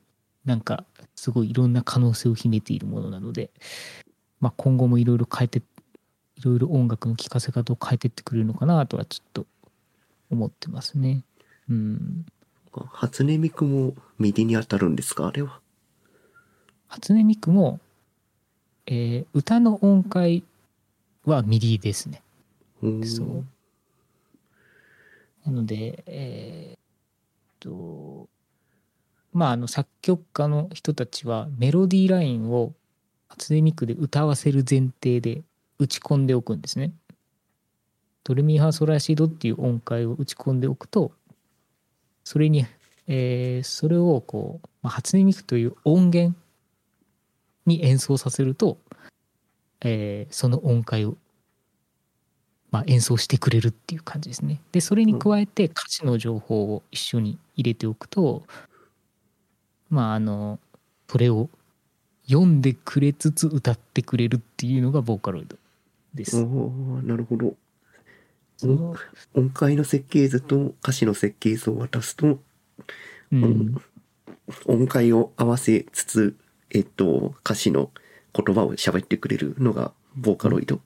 [0.44, 3.50] なんかすごいいろんな可能性を秘めているものなので、
[4.40, 9.46] まあ、今後もいろいろ変えていろいろ音楽の聴かせ方を変えてってくれるのかなとはちょっと
[10.30, 11.24] 思ってますね。
[11.68, 12.26] うん。
[12.92, 15.26] 初音ミクも右に当たるんですか？
[15.26, 15.60] あれは。
[16.86, 17.80] 初音ミクも
[18.90, 20.42] えー、歌の音階
[21.26, 22.22] はミリですね。
[23.04, 23.44] そう。
[25.44, 26.80] なので、えー、っ
[27.60, 28.28] と、
[29.34, 32.72] まあ、あの、作曲家の人たちはメロディーラインを
[33.28, 35.42] 初音ミクで歌わせる前提で
[35.78, 36.92] 打ち込んでおくんですね。
[38.24, 41.12] ドレミファソラシドっていう音階を打ち込んでおくと、
[42.24, 42.64] それに、
[43.06, 46.34] えー、それをこう、まあ、初音ミクという音源
[47.68, 48.78] に演奏させると、
[49.80, 51.16] えー、その音階を、
[52.70, 54.60] まあ、演奏してくれるっていう感じですね。
[54.72, 58.42] でそれに加えて歌詞の情報を一緒に入れておくと
[59.90, 60.58] まああの
[61.08, 61.48] それを
[62.26, 65.56] 読んでくれつつ歌ってくれるっていうのがボーカロイド
[66.12, 66.40] です。
[66.42, 66.70] お
[67.02, 67.54] なるほど。
[69.34, 72.40] 音階の設計図と歌詞の設計図を渡すと、
[73.32, 73.76] うん、
[74.66, 76.36] 音階を合わせつつ
[76.70, 77.90] えっと、歌詞の
[78.34, 80.80] 言葉を喋ってくれるのがボーカロイド。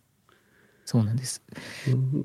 [0.85, 1.43] そうなんです。
[1.89, 2.25] うん、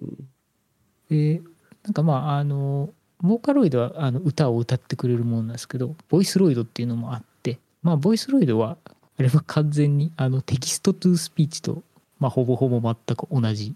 [1.09, 1.41] で、
[1.83, 2.89] なんかまあ、あの、
[3.21, 8.77] ボーカロイドはあの歌を歌ってくれるものなんですけど、ボイスロイドっていうのもあって、まあ、ボイスロイドは、
[9.19, 11.81] あれは完全にあの text to speech と、
[12.19, 13.73] まあ、ほぼほぼ全く同じ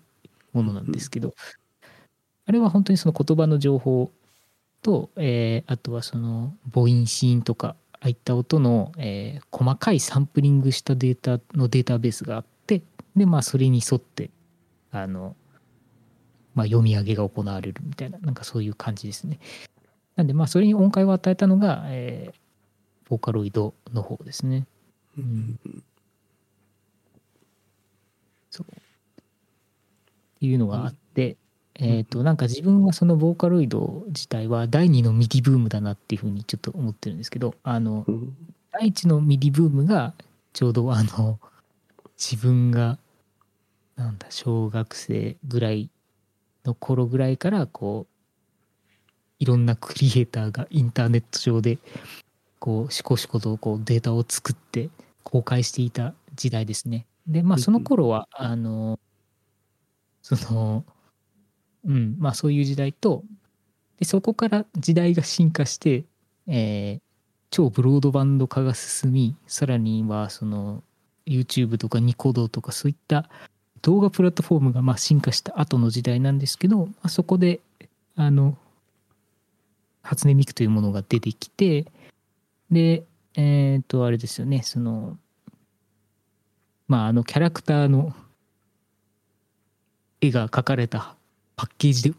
[0.54, 1.34] ものなんですけど、うん、
[2.46, 4.12] あれは本当にその言葉の情報
[4.84, 12.82] と、えー、あとはその母音子音とかああいった音の、えー、細かいサンプリングしたデータのデータベースがあって
[13.16, 14.30] でまあそれに沿って
[14.92, 15.36] あの
[16.54, 19.40] まあ、読み上げが行われるみたいななんかそういう感じですね。
[20.16, 24.68] なんでまあそれに音階を与えたのが、えー、ボーカロイドの方ですね。
[25.18, 25.60] うん、
[28.50, 28.76] そうっ
[30.40, 31.38] ていうのがあって、
[31.76, 38.36] えっ、となんか自分はそのボーカロイド自体は第二の MIDIブームだなっていうふうにちょっと思ってるんですけどあのうん
[38.72, 40.14] 第一の MIDIブームが
[40.54, 41.40] ちょうどあの
[42.18, 42.98] 自分が
[43.96, 45.90] なんだ小学生ぐらい
[46.64, 48.12] の頃ぐらいからこう
[49.40, 51.80] いろんなクリエイターがインターネット上で
[52.60, 54.90] こうしこしことこうデータを作って
[55.24, 57.08] 公開していた時代ですね。
[57.28, 59.00] でまあその頃はあの
[60.22, 60.86] その
[61.86, 63.24] うんまあそういう時代と
[64.00, 66.04] でそこから時代が進化して、
[66.48, 67.12] えー
[67.52, 70.84] 超ブロードバンド化が進みさらにはその
[71.28, 73.30] YouTube とかニコ動とかそういった
[73.82, 77.60] 動画プラットフォームがまあ進化した後の時代なんですけど、まあ、そこで
[78.16, 78.58] あの
[80.02, 81.86] 初音ミクというものが出てきて
[82.72, 83.04] で
[83.36, 85.18] えっ、とあれですよねその
[86.88, 88.14] まああのキャラクターの
[90.22, 91.16] 絵が描かれた
[91.56, 92.16] パッケージで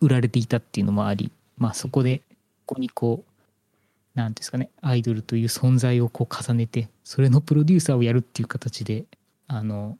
[0.00, 2.22] 売られていたっていうのもありまあそこで
[2.66, 9.04] ここにこうなんですかねアイドルという存在をこう重ねてそれのプロデューサーをやるっていう形で
[9.48, 9.98] あの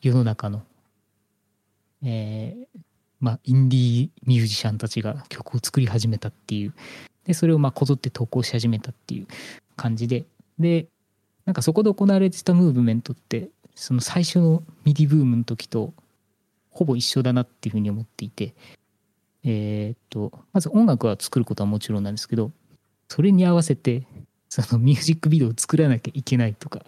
[0.00, 0.62] 世の中の
[2.04, 2.80] えー
[3.20, 6.74] まあインディーミュージシャンたちが曲を作り始めたっていう
[7.24, 9.26] でそれをまあこぞって投稿し始めたっていう
[9.76, 10.24] 感じで
[10.58, 10.86] で
[11.46, 15.94] なんかそこで行われてたムーブメントってその最初のミディブームの時と
[16.74, 18.54] ほぼ一緒だなっていうふうに思っていて
[19.44, 22.50] えーっとまず音楽は作ることはもちろんなんですけど
[23.08, 24.06] それに合わせて
[24.48, 26.80] そのミュージックビデオを作らなきゃいけないとか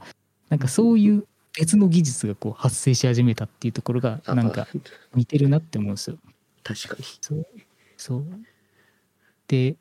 [0.49, 1.27] なんかそういう
[1.59, 4.69] 別の技術がこう発生し始めたっていうところがあなんか
[5.15, 6.19] 似てるなって思うんですよ。
[6.63, 7.05] 確かに。
[7.21, 7.47] そう
[7.97, 8.25] そう
[9.49, 9.77] で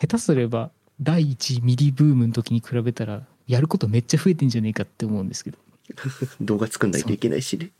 [0.00, 5.58] 下手すれば第一ミリブームの時に比べたらやることめっちゃ増えてんじゃねえかって思うんですけど
[6.40, 7.70] 動画作んないといけないしね。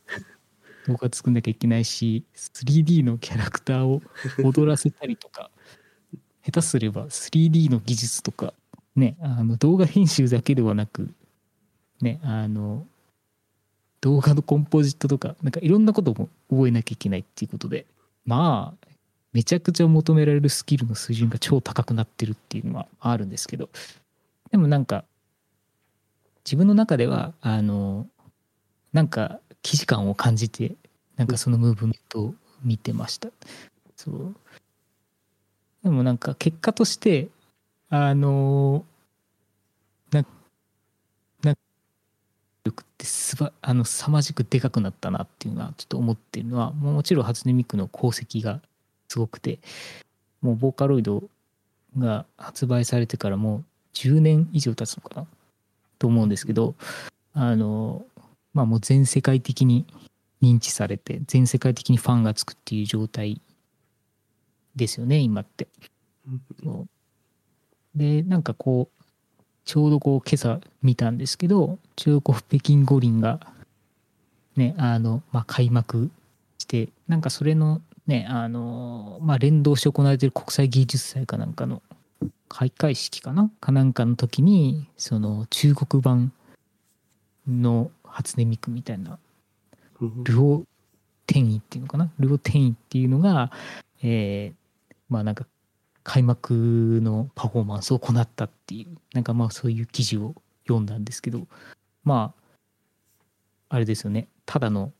[0.87, 4.01] 動画作んなきゃいけないし 3D のキャラクターを
[4.43, 5.49] 踊らせたりとか
[6.45, 8.53] 下手すれば 3D の技術とか
[8.95, 11.09] ねあの動画編集だけではなく
[12.01, 12.85] ねあの
[14.01, 17.85] 動画のコンポジットとかなんかいろんなことも覚えなきゃいけないっていうことで
[18.25, 18.87] まあ
[19.31, 23.69] めちゃくちゃ求められるスキルの水準が超高くなってるっていうのはあるんですけど
[24.51, 25.05] でもなんか
[26.45, 28.07] 自分の中ではあの
[28.91, 30.75] なんか既視感を感じて
[31.15, 33.29] なんかそのムーブメントを見てました。
[33.95, 34.35] そう。
[35.83, 37.27] でもなんか結果として
[37.89, 38.85] あの
[40.11, 40.25] な
[41.43, 41.55] な
[42.63, 48.61] 力ってすばあの凄まじくでかくなったなっていうのはちょっと思ってるのはもちろん初音ミクの功績が
[49.09, 49.59] すごくて
[50.41, 51.23] もうボーカロイド
[51.97, 55.27] が発売されてからもう10年以上経つのかな
[55.99, 56.75] と思うんですけど
[57.33, 58.05] あの
[58.53, 59.85] まあもう全世界的に
[60.41, 63.41] 認知されて全世界的にファンがつくっていう状態
[64.75, 65.67] ですよね今って。
[67.95, 69.03] でなんかこう
[69.65, 73.39] ちょうどこう今朝見たんですけど中国北京五輪が
[74.55, 76.09] ねあの、まあ、開幕
[76.57, 81.81] してなんかそれのねあの、まあ、連動して行われている国際芸術祭かなんかの
[82.49, 83.49] 開会式かな？
[83.61, 86.31] かなんかの時にその中国版
[87.47, 89.19] の初音ミクみたいな
[89.99, 90.23] うん。
[90.23, 90.63] ルオ
[91.25, 92.11] 転移っていうのかな？
[92.19, 93.51] ルオ転移っていうのが、
[94.01, 95.45] えーまあなんか
[96.03, 100.33] 開幕のパフォーマンスを行ったっていうなんかまあそういう記事を
[100.65, 101.47] 読んだんですけど
[102.03, 102.33] ま
[103.69, 104.27] ああれですよね。
[104.45, 104.91] ただの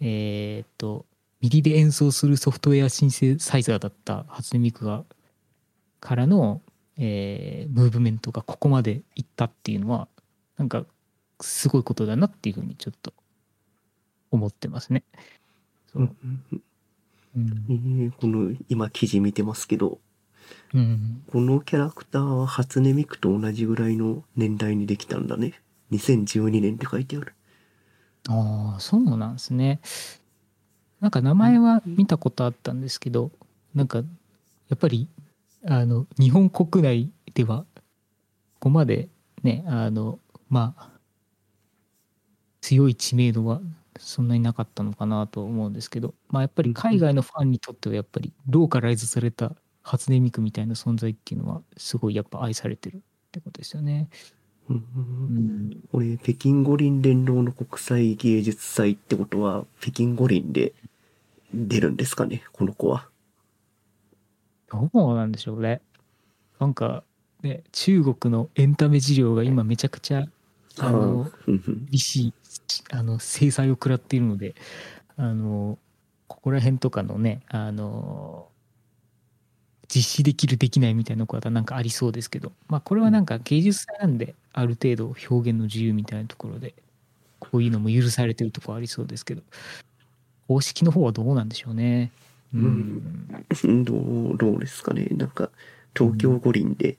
[0.00, 1.06] えーっと
[1.40, 5.04] MIDIで演奏するソフトウェアシンセサイザーだった初音ミクが
[6.00, 6.60] からの、
[6.98, 10.08] えームーブメントがここまでいったっていうのは
[10.58, 10.84] なんか
[11.40, 13.12] すごいことだなっていうふうにちょっと
[14.30, 15.04] 思ってますね。
[15.92, 16.02] そう。
[16.02, 16.62] うん。
[17.68, 19.98] えーこの今記事見てますけど
[20.74, 25.60] うん、このキャラクターは初音ミクと同じぐらいの年代にできたんだね。
[25.92, 27.34] 2012年って書いてある。
[28.28, 29.80] ああそうなんですね。
[31.00, 33.30] なんか名前は見たことあったんですけど
[33.74, 34.04] なんかや
[34.74, 35.08] っぱり
[35.64, 37.64] あの日本国内では
[38.54, 39.08] ここまで
[39.42, 40.90] ねあのまあ
[42.66, 43.60] 強い知名度は
[43.96, 49.52] そんなになかったのかなと思うんですけど、まあ、やっぱり海外のファンにとってはやっぱりローカライズされた
[49.82, 53.00] 初音ミクみたいな存在っていうのはすごいやっぱ愛されてるっ
[53.30, 54.08] てことですよね。
[54.68, 60.74] うんうん、これ北京五輪連動の国際芸術祭ってことは北京五輪で
[61.54, 63.08] 出るんですかね、この子は。
[64.72, 65.82] どうなんでしょうね。
[66.58, 67.04] なんか、
[67.42, 70.26] ね、中国のエンタメ事業が今めちゃくちゃ、
[70.78, 71.30] あの、
[71.90, 72.34] 厳しい、
[72.90, 74.54] あの、制裁を食らっているので、
[75.16, 75.78] あの、
[76.28, 78.48] ここら辺とかのね、あの、
[79.88, 86.74] 実施できるできないみたいなことはなんかありそうですけど、まあこれはなんか芸術祭なんで、ある程度表現の自由みたいなところで、
[87.38, 89.42] こういうのも許されてるところありそうですけど、
[90.48, 92.10] 公式の方はどうなんでしょうね。
[92.54, 93.02] うん。
[93.64, 93.94] うん ど
[94.32, 95.06] う、どうですかね。
[95.12, 95.50] なんか、
[95.96, 96.98] 東京五輪で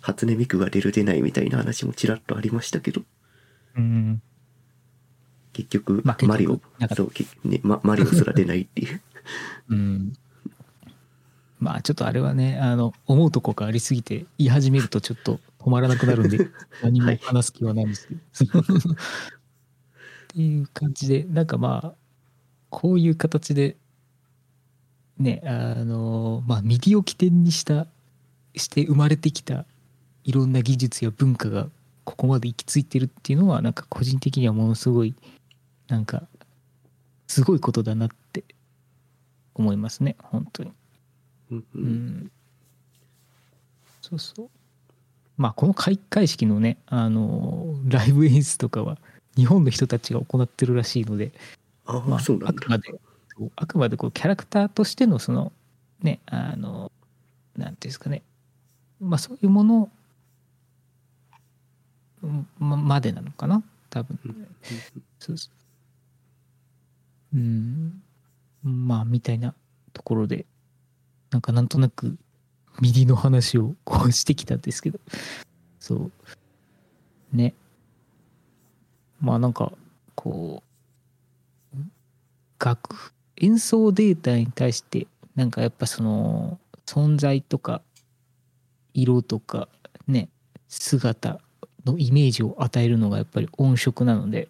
[0.00, 3.02] 初音ミクが出る出ないみたいな話もちらっとありましたけど、
[3.76, 4.22] うん。
[5.52, 6.60] 結局、まあマリオ
[6.96, 9.00] そう、けね、ま、マリオすら出ないっていう。
[9.70, 10.12] うん。
[11.60, 16.50] まあちょっとあれはね、あの、思うとこがありすぎて、言い始めるとちょっと止まらなくなるんで、
[16.82, 18.14] 何も話す気はないんですけ
[18.44, 18.60] ど。
[18.60, 18.64] っ
[20.28, 21.94] ていう感じで、なんかまあ、
[22.70, 23.76] こういう形で、
[25.18, 27.86] ね、あの、まあ、 MIDI を起点にした、
[28.56, 29.64] して生まれてきた
[30.24, 31.68] いろんな技術や文化が
[32.04, 35.14] ここまで行き着いてるっていうのは、なんか個人的にはものすごい、
[35.88, 36.22] なんか、
[37.26, 38.44] すごいことだなって
[39.54, 40.72] 思いますね、本当に。
[41.50, 42.30] うん。
[44.00, 44.48] そうそう。
[45.36, 48.98] まあ、この開会式のね、あの、ライブ演出とかは、
[49.36, 51.32] 日本の人たちが行ってるらしいので、
[51.86, 52.70] あまああ、そうなんだあく。
[52.70, 52.94] まで
[53.56, 55.52] あくまでこうキャラクターとしてのその
[56.02, 56.92] ねあの
[57.56, 58.22] なんていうんですかね
[59.00, 59.90] まあそういうものうん
[62.58, 63.62] ままでなのかな？
[63.90, 64.18] 多分。
[64.24, 64.48] うん。
[65.18, 65.50] そうそ
[67.32, 68.02] ううん。
[68.62, 69.54] まあみたいな
[69.92, 70.46] ところで
[71.30, 72.16] なんかなんとなく
[72.80, 74.98] MIDI の話をこうしてきたんですけど。
[75.80, 76.12] そう。
[77.32, 77.54] ね。
[79.20, 79.72] まあなんか
[80.14, 81.78] こう
[82.64, 87.82] 楽演奏データに対してなんかやっぱその存在とか
[88.92, 89.68] 色とか
[90.06, 90.28] ね
[90.68, 91.40] 姿
[91.84, 94.48] のイメージを与えるのがやっぱり音色なので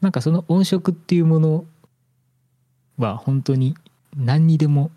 [0.00, 1.64] なんかその音色っていうもの
[2.98, 3.74] は本当に
[4.16, 4.90] 何にでも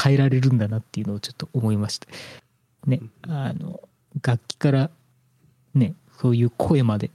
[0.00, 2.06] 変えられるんだなっていうのをちょっと思いました。
[2.86, 3.80] ね、あの
[4.22, 4.90] 楽器から
[5.74, 7.10] ねそういう声まで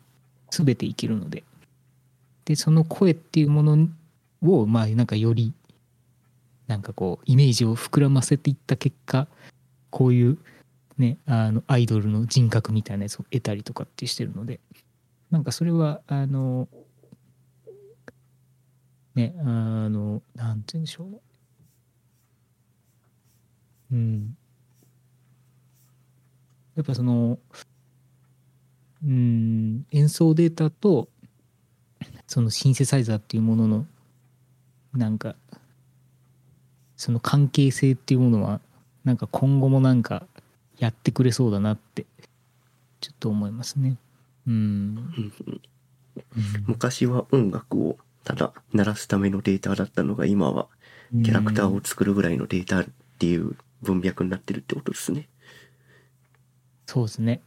[0.51, 1.43] 全ていけるので
[2.45, 3.87] でその声っていうもの
[4.43, 5.53] をまあなんかより
[6.67, 9.27] なんかこうイメージを膨らませていった結果
[9.89, 10.37] こういう
[10.97, 14.59] ねあのアイドルの人格みたいなやつを得たりとかってしてるので
[15.31, 16.67] なんかそれはあの
[19.15, 21.21] ねあのなんて言うんでしょう。
[23.93, 24.37] うん。
[26.75, 27.37] やっぱその
[29.03, 31.09] うん演奏データと
[32.25, 33.85] そのシンセサイザーっていうものの
[34.93, 35.35] なんか
[36.95, 38.61] その関係性っていうものは
[39.03, 40.25] なんか今後もなんか
[40.83, 42.05] やってくれそうだなって
[42.99, 43.95] ちょっと思いますね。
[44.45, 45.31] うん。
[46.67, 50.67] 昔は音楽をただ鳴らすためのデータだったのが今は
[51.23, 52.85] キャラクターを作るぐらいのデータっ
[53.17, 55.29] ていう文脈になってるってことですね。
[56.85, 57.39] そうですね。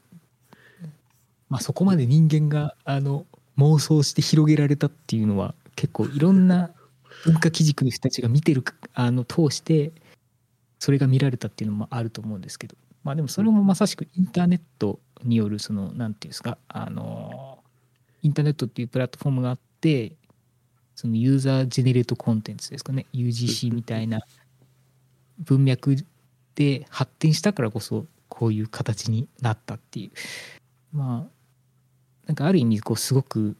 [1.50, 3.26] まあそこまで人間があの
[3.58, 6.70] 妄想して広げられたっていうのは結構いろんな
[7.24, 8.64] 文化基軸の人たちが見てる
[8.94, 9.92] あの通して
[10.78, 12.76] それが見られたっていうのもあると思うんですけど
[13.06, 17.60] まあでもそれもまさしくインターネットによるそのなんていうんですかあの
[18.22, 20.16] インターネットっていうプラットフォームがあって
[20.96, 24.22] そのユーザージェネレートコンテンツですかね UGC みたいな
[25.38, 25.94] 文脈
[26.56, 30.10] で発展したからこそこういう形になったっていう。
[30.96, 31.30] まあ
[32.26, 33.56] なんかある意味こうすごく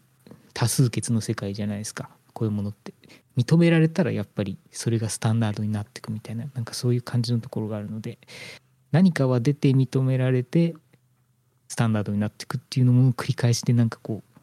[0.54, 2.94] 多数決の世界じゃないですかこういうものって。
[3.36, 8.18] 認められたらやっぱりそれがスタンダードになっていくみたいななんかそういう感じのところがあるので
[8.92, 10.74] 何かは出て認められて
[11.68, 14.40] スタンダードになっていくっていうのも繰り返してなんかこう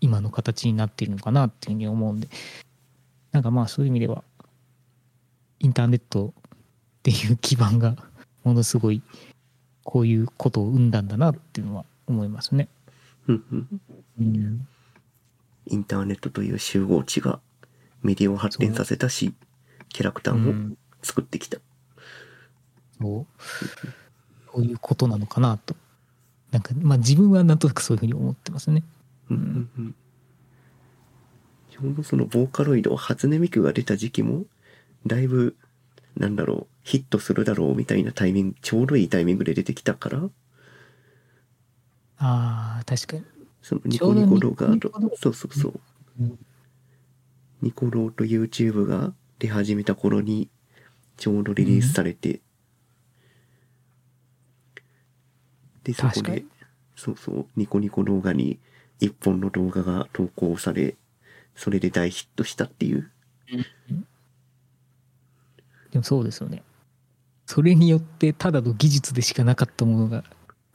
[0.00, 2.28] 今の形になっているのかなっていうふうに思うんで
[3.32, 4.24] なんかまあそういう意味では
[5.60, 6.32] インターネットっ
[7.02, 7.96] ていう基盤が
[8.44, 9.02] ものすごい
[9.84, 12.68] こういうことを生んだんだなっていうのは思いますね。
[13.28, 14.66] うん
[15.66, 17.40] インターネットという集合値が
[18.02, 19.34] メディアを発展させたし、
[19.88, 21.58] キャラクターもうん作ってきた。
[23.00, 23.26] そう
[24.52, 25.74] そういうことなのかなと。
[26.50, 28.82] なんかまあ自分はなんとなくそういうふうに思ってますね。
[29.30, 29.94] うんうんうん。
[31.70, 34.44] ちょうどそのボーカロイド初音ミクが出た時期も
[35.06, 35.56] だいぶ
[36.16, 40.18] なんだろうヒットするだろうみたいなタイミングちょうどいいタイミングで出てきたから。
[42.18, 43.24] ああ確かに。
[43.62, 45.80] そのニコニコ動画とそうそうそう。
[46.20, 46.38] うん。
[47.62, 50.48] ニコ動と YouTube が出始めた頃に
[51.16, 52.40] ちょうどリリースされて、
[55.92, 56.46] でそこで確かに。
[56.96, 58.58] そうそうニコニコ動画に
[58.98, 60.96] 一本の動画が投稿され
[61.54, 63.10] それで大ヒットしたっていう。
[65.90, 66.62] でもそうですよね。
[67.46, 70.24] それによってただの技術でしかなかったものが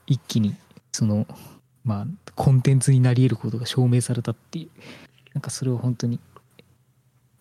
[0.06, 0.54] 一気に
[0.92, 1.26] その
[1.84, 4.70] まあコンテンツになり得ることが証明されたっていう。
[5.32, 6.18] なんかそれは本当に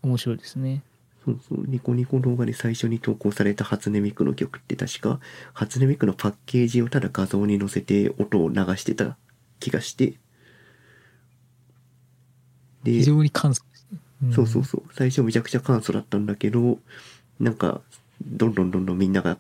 [0.02, 0.84] 面白いですね
[1.26, 1.66] そうそう。
[1.68, 5.20] ニコニコ動画で最初に投稿された初音ミクの曲って確か
[5.54, 9.18] 初音ミクのパッケージをただ画像に載せて音を流してた
[9.60, 10.20] 気がして。
[12.84, 14.34] で非常に簡素ですね、ん。
[14.34, 14.84] そうそうそう。
[14.94, 16.80] 最初めちゃくちゃ簡素だったんだけど
[17.40, 17.82] なんか
[18.24, 19.38] どんどんどんどんみんなが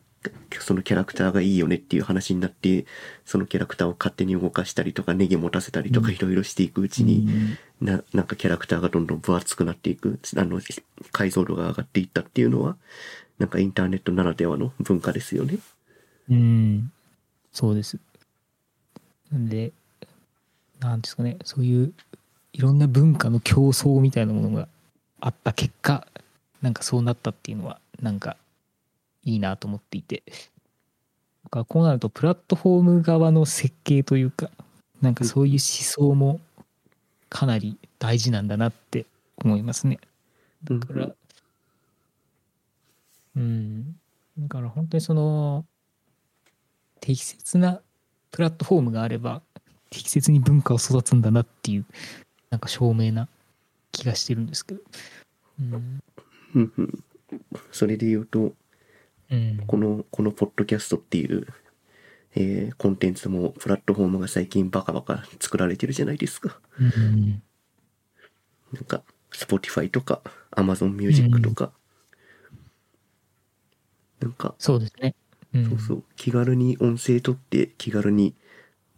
[0.60, 2.86] そのキャラクターがいいよねっていう話になって
[3.26, 10.62] そのキャラクターを勝手に動かしたりとかネギ持たせたりとかうんいろいろしていくうちうに、んななんかキャラクターがどんどん分厚くなっていくあの
[11.12, 12.78] 解像度が上がっていったっていうのは
[13.40, 15.58] なんかインターネットならではの文化ですよね。
[16.30, 16.92] うん、
[17.52, 18.00] そうです。
[19.32, 19.74] なんで、
[20.80, 21.94] なんですかね、そういう
[22.54, 24.68] いろんな文化の競争みたいなものが
[25.20, 26.08] あった結果、
[26.62, 28.38] なんかそうなったっていうのは、なんか
[29.26, 30.24] いいなと思っていて。
[31.44, 34.50] だからこうなると、プラットフォーム側の設計というか、
[35.02, 36.40] なんかそういう思想も
[37.30, 39.06] かなり大事なんだなって
[39.38, 40.00] 思いますね。
[40.70, 41.10] うんだから、
[43.36, 43.96] うん、
[44.40, 45.66] だから本当にその
[47.02, 47.82] 適切な
[48.32, 49.42] プラットフォームがあれば
[49.92, 51.86] 適切に文化を育つんだなっていう
[52.50, 53.28] なんか証明な
[53.92, 54.82] 気がしてるんですけど、
[55.60, 57.04] うん。
[57.72, 58.54] それで言うと
[59.36, 61.48] うん、このこのポッドキャストっていう、
[62.36, 66.60] えーコンテンツもプラットフォームが最近バカバカ作られてるじゃないですか。
[66.80, 67.42] うん。
[68.74, 70.22] なんか Spotify とか
[70.52, 71.72] Amazon Music とか、
[74.20, 75.16] なんかそうですね、
[75.54, 76.04] うん、そうそう。
[76.16, 78.34] 気軽に音声取って気軽に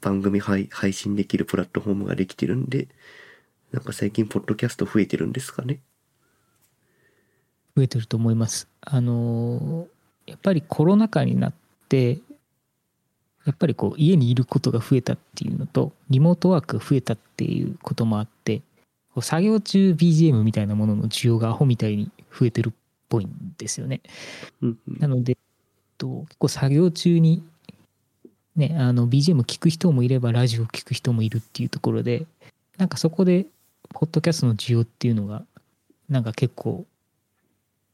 [0.01, 2.87] 番組配配信できるプラットフォームができてるんで
[3.71, 5.81] なんか最近ポッドキャスト増えてるんですかね？
[7.75, 8.67] 増えてると思います。
[8.81, 9.96] あのー
[10.27, 11.53] やっぱりコロナ禍になっ
[11.89, 12.19] て
[13.45, 18.57] やっぱりこう家にいることが増えたっていうのとリモートワークが増えたっていうこともあって
[19.13, 22.71] こう作業中 BGM みたいなものの需要がアホみたいに増えてるっ
[23.07, 24.01] ぽいんですよね。
[24.61, 25.37] うんうんなので、えっ
[25.97, 27.41] と、結構作業中に、
[28.57, 32.25] ね、あの BGM 聞く人もいればラジオ聞く人もいるっていうところで
[32.77, 33.45] なんかそこで
[33.89, 35.45] ポッドキャストの需要っていうのが
[36.09, 36.85] なんか結構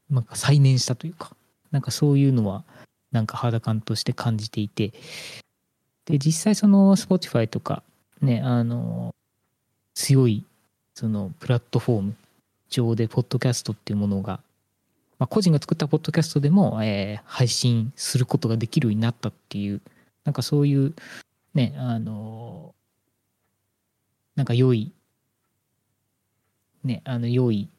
[0.10, 1.36] なんか再燃したというか
[1.74, 2.64] なんかそういうのは
[3.12, 4.94] なんか肌感として感じていて。
[6.06, 7.82] で実際その Spotify とか
[8.22, 9.16] ねあの
[9.94, 10.44] 強い
[10.96, 12.16] そのプラットフォーム
[12.70, 14.42] 上でポッドキャストっていうものが
[15.24, 19.82] まあ、個人が作ったポッドキャストでも、えー配信することができるようになったっていう
[20.26, 20.94] なんかそういう
[21.54, 22.76] ねあの
[24.36, 24.92] なんか良い
[26.84, 27.70] ねあの良い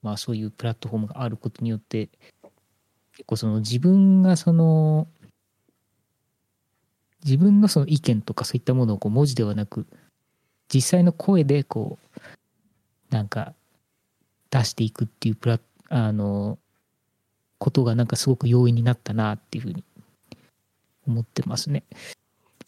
[0.00, 2.08] まあそういうプラットフォームがあることによって
[3.16, 5.06] 結構その自分がその
[7.24, 9.86] 自分のその意見とかそういったものをこう文字ではなく
[10.72, 11.98] 実際の声でこ
[13.10, 13.54] うなんか
[14.50, 16.58] 出していくっていうプラあの
[17.58, 19.84] ことがなんかすごく容易になったなっていうふうに
[21.06, 21.84] 思ってますね。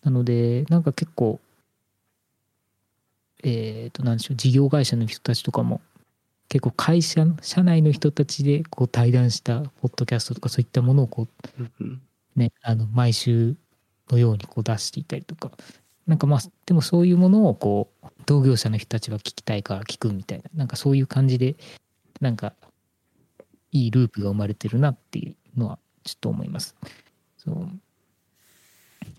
[0.02, 1.40] なのでなんか結構
[3.42, 5.80] えっ、となんでしょう事業会社の人たちとかも
[6.48, 11.26] 結構会社社内の人たちでこう対談したポッドキャストとかそういったものをこ
[11.80, 11.84] う
[12.36, 13.56] ね、あの毎週
[14.10, 15.50] のようにこう出していたりとか
[16.06, 21.56] なんかまあでもそういうものをこう同業者の人たちは聞きたいから聞くみたいななんかそういう感じで
[22.20, 22.52] なんか
[23.72, 26.76] いいループが生まれてるなっていうのはちょっと思います。
[27.36, 27.68] そう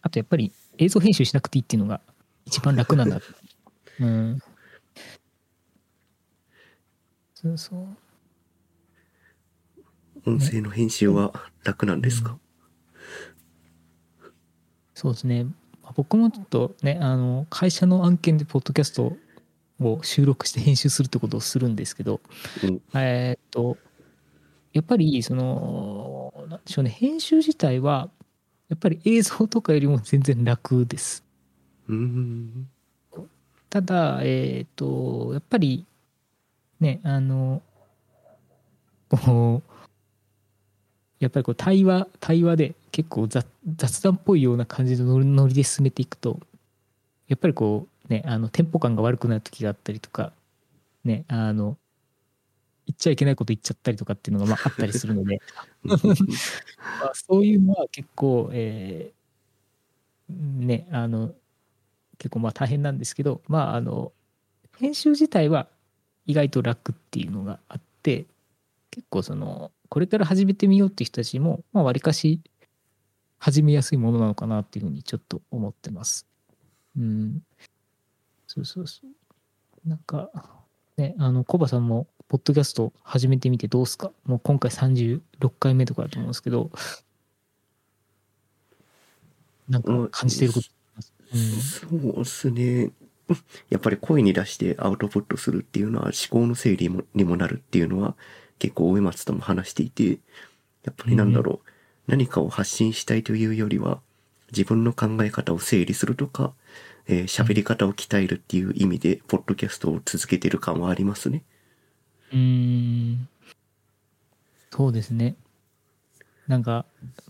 [0.01, 2.01] あとやっぱり映像編集しなくていいっていうのが
[2.45, 3.19] 一番楽なんだ。
[3.99, 4.39] うん。
[7.47, 7.97] そうそ
[10.25, 10.27] う。
[10.31, 11.33] 音声の編集は
[11.63, 12.37] 楽なんですか、
[14.93, 15.43] そうですね。
[15.43, 15.51] ま
[15.89, 19.13] あ僕もちょっとね、あの、会社の案件でポッドキャスト
[19.79, 22.21] を収録して編集するってことをするんですけど、
[22.63, 23.77] うんえーっと、
[24.73, 28.09] やっぱり、その、なんでしょうね、編集自体は、
[28.69, 31.23] やっぱり映像とかよりも全然楽です。
[31.87, 32.69] うーん
[33.69, 35.85] ただ、えーっと、やっぱり、
[36.79, 37.61] ね、あの、
[39.09, 39.71] こう、
[41.19, 46.39] やっぱりこう対話、対話で結構雑雑談っぽいような感じのノリノリで進めていくと、
[47.27, 50.31] やっぱりこう、ね、あの、テンポ感が悪くなる時があったりとか、
[51.03, 51.77] ね、あの、
[52.85, 55.39] 言っちゃいけないこと言っちゃったりとかっていうのがまああったりするので、
[57.13, 59.17] そういうのは結構、えー
[60.29, 61.33] ね、あの、
[62.17, 64.11] 結構まあ大変なんですけど、まああの、
[64.77, 65.67] 編集自体は
[66.27, 68.25] 意外と楽っていうのがあって、
[68.91, 72.41] 結構その、これから始めてみようっていう人たちも、まあ割かし
[73.39, 76.27] 始めやすいものなのかなっていうふうにちょっと思ってます。
[76.97, 77.41] うん。
[78.47, 79.89] そうそうそう。
[79.89, 80.29] なんか、
[80.97, 84.11] ね、あの、コバさんも、ポッドキャスト始めてみてどうすか？
[84.25, 85.21] もう今回36
[85.59, 86.71] 回目とかだと思うんですけど、
[89.69, 91.13] なんか感じてることあります、
[91.89, 92.91] うんそうですね。
[93.69, 98.15] やっぱり声に出してアウトプットするっていうのは思考の整理もにもなるっていうのは
[98.59, 100.19] 結構上松とも話していて、
[100.83, 101.69] やっぱりなんだろう、
[102.07, 104.01] 何かを発信したいというよりは
[104.51, 106.53] 自分の考え方を整理するとか、
[107.07, 111.43] えー喋り方を鍛えるっていう意味で、ポッドキャストを続けてる感はありますね。
[112.31, 112.37] うー
[113.13, 113.27] ん
[114.71, 115.35] そうですね。
[116.47, 116.85] なんか、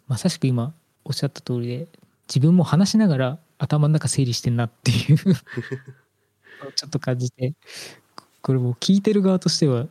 [0.07, 0.73] まさしく今
[1.05, 1.87] おっしゃった通りで、
[2.27, 5.17] 自分も話しながら頭の中整理してんなっていう
[6.75, 7.53] ちょっと感じて、
[8.41, 9.87] これもう聞いてる側としては、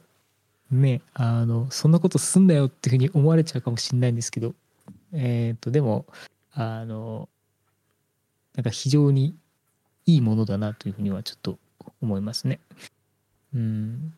[0.70, 4.54] ね、あの、そんなことすんなよっていうふうに思われちゃうかもしれないんですけど、
[5.12, 6.06] えっ、と、でも、
[6.52, 7.28] あの、
[8.54, 9.36] なんか非常に
[10.06, 11.58] いいものだなというふうにはちょっと
[12.00, 12.60] 思いますね。
[13.54, 14.14] うん。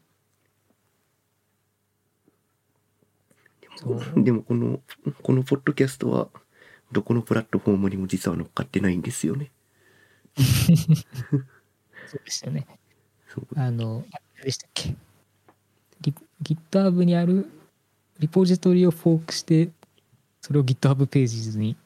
[4.17, 4.81] でもこの、
[5.23, 6.29] このポッドキャストは、
[6.93, 9.51] どこのプラットフォームにも実は乗っかってないんですよね。
[12.07, 12.67] そうですよね。
[13.57, 14.97] あの、あ何でしたっけ？
[16.01, 17.47] リ ?GitHub にある
[18.19, 19.71] リポジトリをフォークして、
[20.41, 21.77] それを GitHub ページに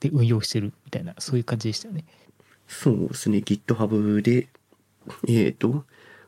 [0.00, 2.04] で運用してるみたいな、そういう感じでしたよね。
[2.66, 4.48] そうですね、GitHub で、
[5.26, 5.84] えっ、と、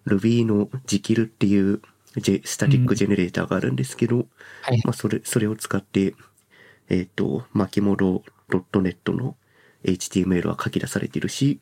[0.06, 1.80] Ruby の Jekyll っていう
[2.16, 4.26] ジェスタティックジェネレーターがあるんですけど、
[4.62, 4.80] はい。
[4.84, 6.14] まあ、それ、それを使って、
[6.90, 9.36] えっ、と、巻き戻 .net の
[9.84, 11.60] HTML は書き出されてるし、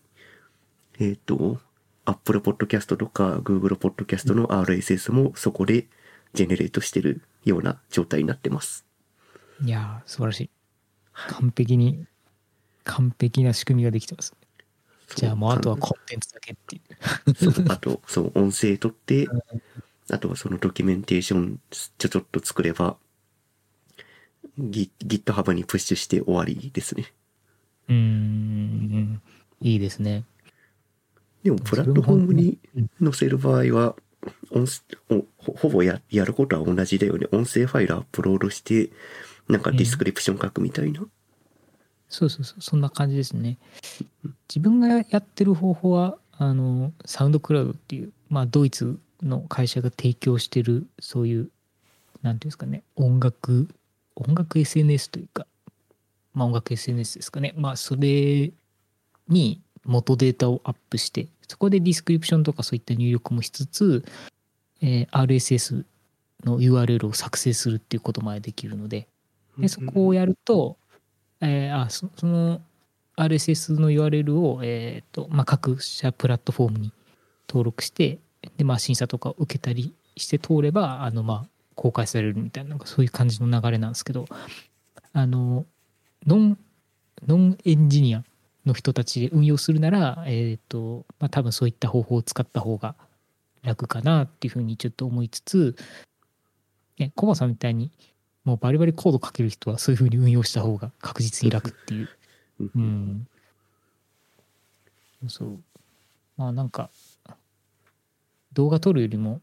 [0.98, 1.60] えっ、と、
[2.06, 5.86] Apple Podcast とか Google Podcast の RSS もそこで
[6.32, 8.86] ジェネレートしてるような状態になってます。
[9.62, 10.50] いやー、素晴らしい。
[11.12, 12.06] 完璧に、
[12.84, 14.34] 完璧な仕組みができてます。
[15.14, 16.80] じゃあもうあとはコンテンツだけってい
[17.26, 17.34] う。
[17.34, 19.26] そうあと、そう、音声録って、
[20.10, 22.96] あとはそのドキュメンテーションちょちょっと作れば、
[24.58, 27.12] GitHub にプッシュして終わりですね。
[27.88, 29.22] うーん、
[29.60, 30.24] いいですね。
[31.42, 33.94] でも、プラットフォームにうん載せる場合は、
[34.50, 34.66] 音
[35.38, 37.28] ほほぼややることは同じだよね。
[37.32, 38.90] 音声ファイルアップロードして、
[39.48, 41.06] なんかディスクリプション書くみたいな。
[42.08, 43.58] そうそうそう、そんな感じですね。
[44.48, 51.50] 自分がやってる方法は、あの、 SoundCloud っていう、まあ、ドイツの会社が提供してる、そういう、
[52.22, 53.68] なんていうんですかね、音楽、
[54.26, 55.46] 音楽 SNS というか、
[56.34, 57.54] まあ、音楽 SNS ですかね。
[57.56, 58.52] まあ、それ
[59.28, 64.04] に元データをアップして、そこでディスクリプションとかそういった入力もしつつ、
[64.80, 65.84] えー RSS
[66.44, 69.08] の URL を作成するっていうことまでできるので、
[69.58, 70.76] でそこをやると、
[71.40, 72.60] えーあそその
[73.18, 76.92] RSS の URL を、えーとまあ、各社プラットフォームに
[77.48, 78.18] 登録して
[78.56, 81.48] で、まあ、審査とかを受けたりして通ればあの、まあ、
[81.78, 84.26] 公開されるみたいななんかそういう感じの流れなんですけど
[85.12, 85.64] あの
[86.26, 86.58] ノン
[87.26, 88.24] ノンエンジニア
[88.66, 92.96] の人たちで運用するなら、えーとまあ、多分そういった方法を使った方が
[93.62, 95.76] 楽かなっていうふうにちょっと思いつつ、
[96.98, 97.92] ね、コバさんみたいに
[98.48, 102.08] もうバリバリコード書ける人はそういうふうに運用した方が確実に楽っていう。
[102.60, 103.28] うん
[105.22, 105.28] うん。
[105.28, 105.58] そう。
[106.38, 106.88] まあなんか、
[108.54, 109.42] 動画撮るよりも、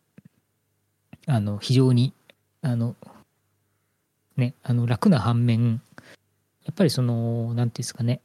[1.28, 2.15] あの、非常に、
[2.66, 2.96] あの、
[4.38, 5.82] ね、あの、楽な反面、
[6.64, 8.22] やっぱりその、なんていうんですかね、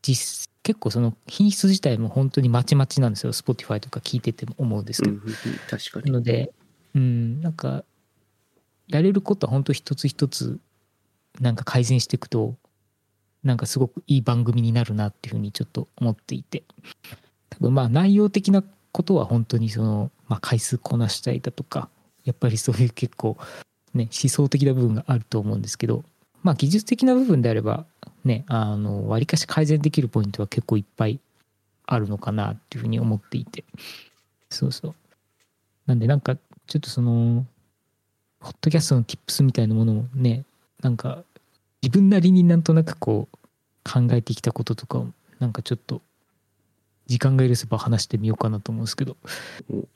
[0.00, 3.32] 実、結構その品質自体も本当にまちまちなんですよ。
[3.32, 5.18] Spotify とか聞いてても思うんですけど
[5.68, 6.12] 確かに。
[6.12, 6.52] なので、
[6.94, 7.84] うん、なんか、
[8.86, 10.60] やれることは本当一つ一つ、
[11.40, 12.54] なんか改善していくと、
[13.42, 16.62] なんかすごくいい番組になるなっていうふうにちょっと思っていて、
[17.50, 21.88] 多分まあ内容的なことは本当にその、まあ回数こなしたいだとか、
[22.28, 23.38] やっぱりそういう結構
[23.94, 26.04] ね、思想的な部分があると思うんですけど、
[26.42, 27.86] まあ技術的な部分であれば、
[28.22, 31.18] ね、あの、割かし改善できるポイントは結構いっぱい
[31.86, 33.64] あるのかなっていうふうに思っていて、
[34.50, 34.94] そうそう。
[35.86, 37.46] なんでなんかちょっとその、
[38.40, 40.44] ポッドキャストの tips みたいなものをね、
[40.82, 41.24] なんか
[41.82, 43.38] 自分なりになんとなくこう
[43.90, 45.08] 考えてきたこととかを
[45.40, 46.02] なんかちょっと
[47.06, 49.16] 時間が許せば話してみようかなと思うんですけど、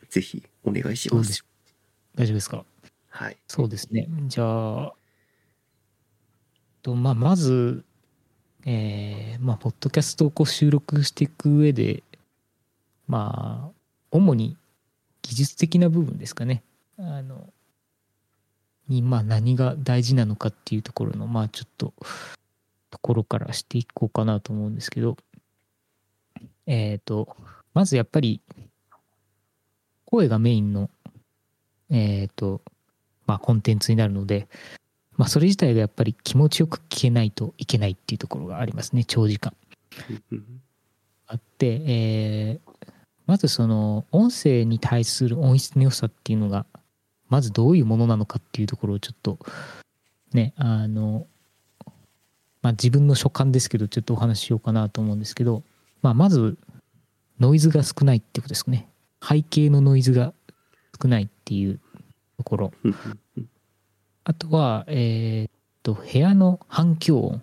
[0.08, 1.44] ぜひお願いします
[2.14, 2.64] 大丈夫ですか？
[3.08, 3.36] はい。
[3.48, 4.06] そうですね。
[4.26, 4.44] じゃ
[4.84, 4.92] あ、
[6.82, 7.84] とまあ、まず、
[8.64, 12.02] えーまあ、ポッドキャストをこう収録していく上で、
[13.06, 13.72] まあ、
[14.10, 14.56] 主に
[15.22, 16.62] 技術的な部分ですかね。
[16.98, 17.48] あの、
[18.88, 21.94] に、まあ、何が大事なのかっていうところの、まあ、ちょっと、
[22.90, 25.16] ところからしていこうかなと思うんですけど、
[26.66, 27.36] えっ、と、
[27.74, 28.40] まずやっぱり、
[30.04, 30.90] 声がメインの、
[31.92, 32.60] えっ、と、
[33.26, 34.48] まあ、コンテンツになるので、
[35.16, 39.54] まあ、それ自体がやっぱり気持ちよく聞けないといけないっていうところがありますね、長時間。
[41.26, 42.72] あって、えー
[43.26, 46.66] まずその音声に対する音質の良さっていうのが
[47.28, 49.38] まずどういうものなのかっていうところをちょっと
[50.32, 51.26] ねあの
[52.62, 55.62] まあ自分の所感ですけどちょっとお話ししようかなと思うんですけど、
[56.02, 56.58] まあ、まず
[57.40, 58.88] ノイズが少ないってことですかね
[59.26, 60.34] 背景のノイズが
[61.02, 61.80] 少ないっていう
[62.38, 62.72] ところ。
[64.24, 65.50] あとはえーっ
[65.82, 67.42] と部屋の反響音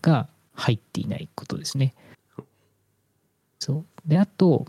[0.00, 1.94] が入っていないことですね。
[3.58, 3.84] そう。
[4.06, 4.66] であと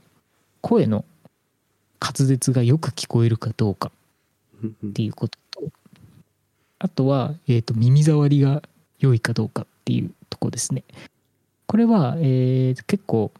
[0.61, 1.05] 声の
[1.99, 3.91] 滑舌がよく聞こえるかどうか
[4.65, 5.71] っていうことと
[6.79, 8.63] あとは、えー、と耳障りが
[8.99, 10.83] 良いかどうかっていうとこですね。
[11.67, 13.31] これは、えー結構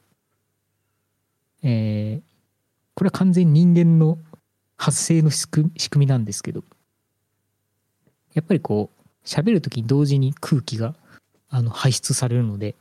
[1.63, 2.31] えー
[2.93, 4.19] これは完全に人間の
[4.81, 6.63] 発生の仕組みなんですけど
[8.33, 10.95] やっぱりこう喋る時に同時に空気が
[11.51, 12.73] あの排出されるので、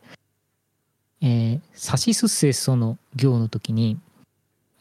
[1.21, 3.99] えー、サシスセソの行の時に、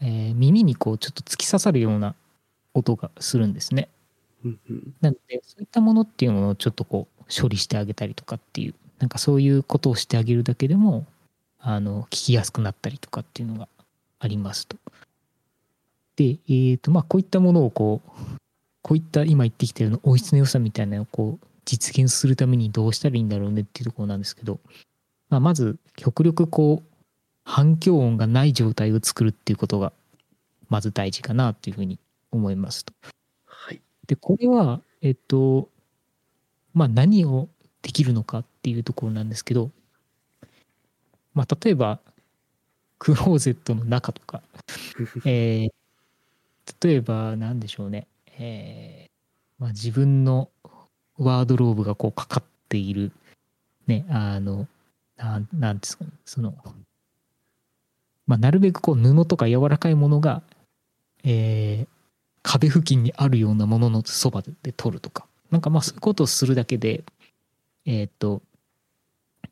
[0.01, 2.15] えー耳にこうちょっと突き刺さるような
[2.73, 3.89] 音がするんですね。
[5.01, 11.05] なのでそういったものっていうものをちょっとこう処理してあげたりとかっていうなんかそういうことをしてあげるだけでも
[11.59, 13.67] あの聞きやすくなったりとかっていうのが
[14.19, 14.77] ありますと。
[16.19, 18.09] で、えーとまあ、こういったものをこう
[18.81, 24.59] こういった今言ってきたような音質の良さみたいなのをこう実現するためにどうしたらいいんだろうねっていうところなんですけど、
[25.29, 26.97] まあ、まず極力こう
[27.45, 29.93] 反響音がない状態を作るっていうことが
[30.67, 31.99] まず大事かなっていうふうに
[32.31, 32.93] 思いますと。
[33.45, 33.81] はい。
[34.05, 35.69] でこれはえっと
[36.73, 37.47] まあ何を
[37.81, 39.71] できるのかっていうところなんですけど
[41.33, 41.99] まあ例えば
[42.97, 44.43] クローゼットの中とか、
[45.23, 45.78] えー
[46.81, 48.07] 例えば何でしょうね、
[48.37, 50.49] えーまあ、自分の
[51.17, 53.11] ワードローブがこうかかっている。
[53.87, 54.67] ねあの
[55.17, 56.11] なんなんですかね。
[56.25, 56.53] その
[58.27, 60.41] まあなるべくこう布とか柔らかいものが
[61.23, 61.87] えー
[62.41, 65.25] 壁付近にあるようなもののそばで撮るとか。
[65.51, 67.03] なんかまあそういうことをするだけで
[67.85, 68.41] えっ、と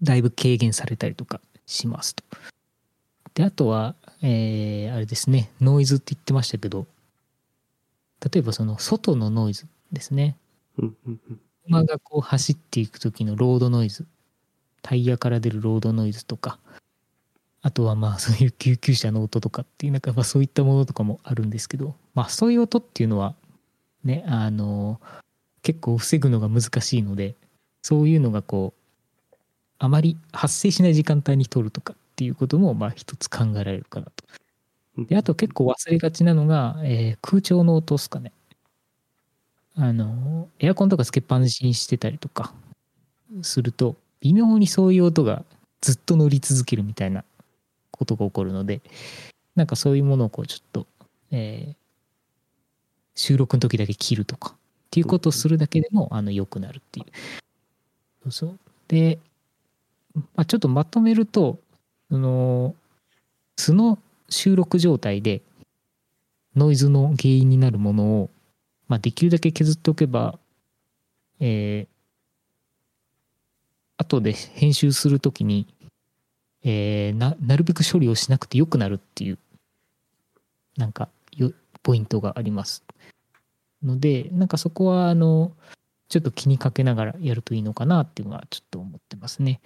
[0.02, 2.24] だいぶ軽減されたりとかしますと。
[3.34, 5.52] であとは、えーあれですね。
[5.60, 6.88] ノイズって言ってましたけど
[8.24, 10.38] 例えばその外のノイズですね。
[11.66, 14.06] 車がこう走っていく時のロードノイズ。
[14.82, 16.60] タイヤから出るロードノイズとか。
[17.62, 21.96] あとはまあそういう救急車の音とかっていうなんかまあそういったものとかもあるんですけど。
[22.14, 23.36] まあそういう音っていうのは
[24.04, 25.00] ねあの
[25.62, 27.36] 結構防ぐのが難しいので
[27.82, 28.74] そういうのがこ
[29.32, 29.36] う
[29.80, 34.24] あまり発生しない時間帯に撮るとかっていうこともまあ一つ考えられるかなと。
[34.98, 38.32] であと結構忘れがちなのが、えー空調の音ですかね。
[39.76, 42.52] あのエアコンとかつけっぱなしにしてたりとか
[43.44, 45.44] すると微妙にそういう音が
[45.82, 47.24] ずっと乗り続けるみたいな
[47.92, 48.82] ことが起こるので
[49.56, 50.88] なんかそういうものをこうちょっと、
[51.32, 51.76] えー
[53.16, 54.56] 収録の時だけ切るとかっ
[54.92, 57.06] ていうことをするだけでもあの良くなるっていう。
[58.24, 59.20] そうそうで、
[60.14, 61.60] まあ、ちょっとまとめると
[62.10, 62.76] その
[63.58, 65.42] 素の収録状態で
[66.56, 68.30] ノイズの原因になるものを、
[68.88, 70.40] まあ、できるだけ削っておけば、
[71.40, 71.98] えー
[74.00, 75.66] 後で編集するときに、
[76.64, 79.40] えーななるべく処理をしなくてよくなるっていう
[80.78, 81.52] なんかよ
[81.82, 82.84] ポイントがあります。
[83.84, 85.52] のでなんかそこはあの
[86.10, 89.62] ちょっと気にかけながらやるといいのかなっていうのはちょっと思ってますね。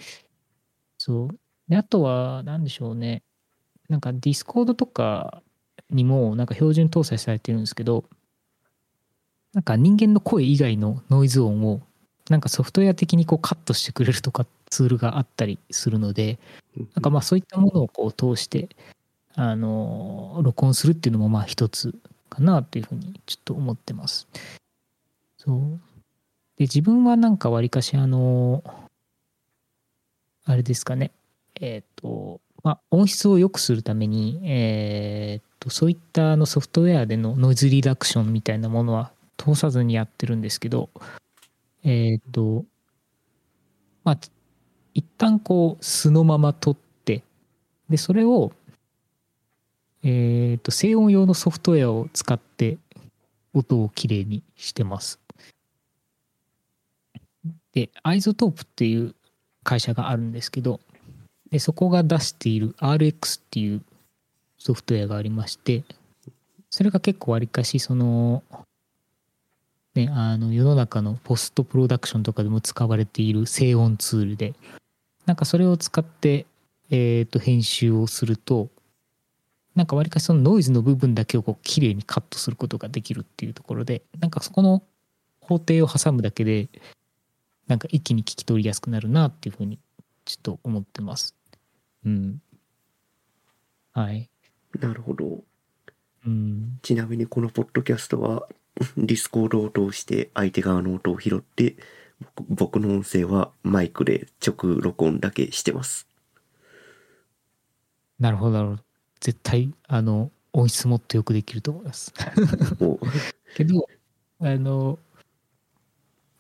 [0.97, 1.30] そう。
[1.68, 3.24] であとは何でしょうね。
[3.92, 5.44] なんか Discord とか
[5.89, 8.06] にもなんか標準搭載されてるんですけど
[9.54, 11.82] なんか人間の声以外のノイズ音を
[12.30, 16.39] なんかソフトウェア的にこうカットしてくれるとかツールがあったりするので
[16.96, 18.70] なんかまあそういったものをこう通して
[19.36, 21.94] あの録音するっていうのもまあ一つ
[22.30, 24.30] かなというふうにちょっと思ってます。
[25.38, 25.60] そう
[26.56, 28.64] で自分はなんかわりかしあの
[30.46, 31.12] あれですかね
[31.60, 40.89] えっ、とまあ音質を良くするためにえっとそういったあのソフトウェアでのノイズリダクションみたいなものは通さずにやってるんですけど、
[41.84, 42.64] えっ、と、
[44.03, 44.18] まあ、
[44.93, 47.24] 一旦こう素のまま録って、
[47.89, 48.51] で、それを、
[50.03, 52.78] えっ、と、整音用のソフトウェアを使って
[53.53, 55.20] 音をきれいにしてます。
[57.74, 59.16] で、 iZotope っていう
[59.64, 60.80] 会社があるんですけど、
[61.52, 63.82] でそこが出している RX っていう
[64.58, 65.84] ソフトウェアがありまして、
[66.70, 68.43] それが結構わりかしその、
[69.93, 74.54] ね、あの世の中のポストプロダクションとかでも使われている静音ツールで、
[75.26, 76.45] なんかそれを使って、
[76.89, 78.70] えっ、と、編集をすると、
[79.76, 84.84] なんかわりかしそのノイズの部分だけをこう綺麗にカットすることができるっていうところで、なんかそこの
[85.41, 86.70] 工程を挟むだけで、
[87.68, 89.80] なんか一気に聞き取りやすくなるなっていうふうに
[90.24, 91.36] ちょっと思ってます。
[92.06, 92.41] うん。
[93.93, 94.30] はい。
[94.80, 95.43] なるほど。
[96.26, 96.80] うん。
[96.82, 98.47] ちなみにこのポッドキャストは、
[98.98, 101.78] Discord を通して相手側の音を拾って、
[102.38, 106.08] 僕僕の音声はマイクで直録音だけしてます。
[108.20, 108.84] なるほど、なるほど。
[109.20, 112.14] 絶対、あの、音質もっとよくできると思います。
[112.80, 112.99] お
[113.56, 113.88] けど、
[114.39, 114.99] あの、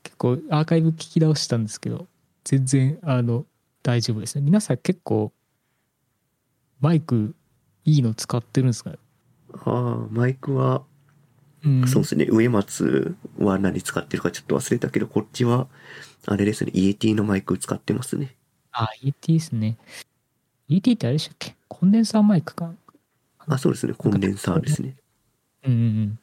[0.03, 2.07] 結構アーカイブ聞き直したんですけど、
[2.43, 3.45] 全然、あの、
[3.83, 4.41] 大丈夫ですね。
[4.41, 5.31] 皆さん結構、
[6.81, 7.33] マイク
[7.85, 8.91] いいの使ってるんですか？
[8.91, 8.97] あ
[9.65, 10.83] あ、マイクは、
[11.63, 12.27] うんそうですね。
[12.29, 15.67] 上松は何使ってるかちょっと忘れたけど、こっちは、
[16.25, 16.71] あれですね。
[16.73, 18.35] イエティのマイク使ってますね。
[18.71, 19.77] あ、ET ですね。
[20.67, 21.55] ET ってあれでしたっけ？
[21.67, 22.73] コンデンサーマイクか。
[23.37, 23.93] あ、そうですね。
[23.93, 24.95] コンデンサーですね。
[25.65, 26.19] うんうんうん。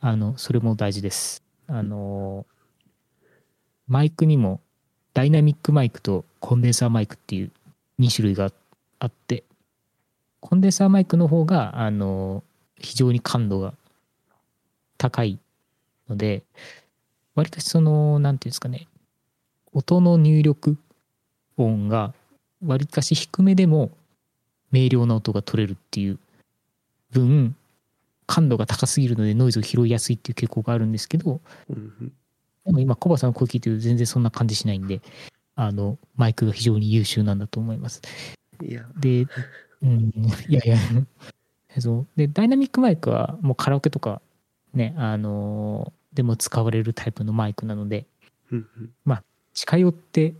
[0.00, 1.42] あの、それも大事です。
[1.66, 2.46] あの、
[3.86, 4.60] マイクにも
[5.12, 7.50] ダイナミックマイクとコンデンサーマイクっていう
[7.98, 8.52] 2種類が
[9.00, 9.44] あって、
[10.48, 12.42] コンデンサーマイクの方が、あの、
[12.78, 13.74] 非常に感度が
[14.96, 15.38] 高い
[16.08, 16.42] ので、
[17.34, 18.88] 割とその、なんていうんですかね、
[19.74, 20.78] 音の入力
[21.58, 22.14] 音が
[22.64, 23.90] 割かし低めでも
[24.72, 26.18] 明瞭な音が取れるっていう
[27.10, 27.54] 分
[28.26, 31.40] 感度が高すぎるのでノイズを拾いやすいっていう傾向があるんですけど
[32.64, 35.02] でも今コバさんの声聞いてると全然そんな感じしないんで
[35.56, 38.00] あのマイクが非常に優秀なんだと思います。
[38.98, 39.26] で
[39.82, 40.12] うん。
[40.48, 40.78] いやいや。
[41.80, 42.06] そう。
[42.16, 44.20] でダイナミックマイクはもうカラオケとか
[44.74, 48.06] ねあのでも使われるタイプのマイクなので
[48.50, 48.66] うん
[49.06, 49.18] うん。
[49.54, 50.34] 近寄って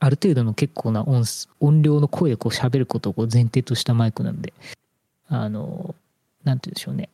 [0.00, 4.52] ある程度の結構な音す音量の声でこう喋ることをこう前提としたマイクなんで
[5.28, 5.94] あの
[6.44, 7.08] なんて言うんでしょうね。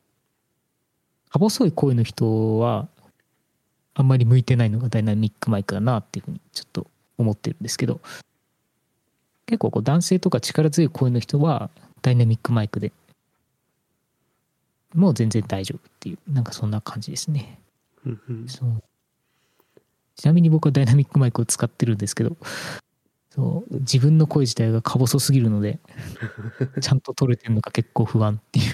[1.30, 2.86] か細い声の人は
[3.94, 6.86] あんまり向いてないのがダイナミックマイクだなっていうふうにちょっと
[7.18, 8.00] 思ってるんですけど
[9.46, 11.70] 結構こう男性とか力強い声の人は
[12.02, 12.92] ダイナミックマイクで
[14.94, 17.58] もう全然大丈夫っていうなんかそんな感じですね。
[18.46, 18.82] そう。
[20.16, 22.36] ちなみに僕はダイナミックマイクを使ってるんですけど、
[23.30, 25.80] そう、自分の声自体がか細すぎるので、
[26.80, 28.66] ちゃんと撮れてるのか結構不安っていう。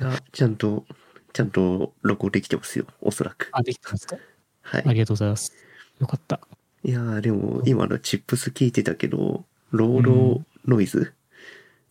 [0.00, 0.84] いや、ちゃんと、
[1.32, 2.84] ちゃんと録音できてますよ。
[3.00, 3.48] おそらく。
[3.52, 4.16] あ、できたんですか？
[4.60, 4.82] はい。
[4.86, 5.54] ありがとうございます。
[5.98, 6.40] よかった。
[6.84, 11.12] いやーでも今のチップス聞いてたけど、ロードノイズ、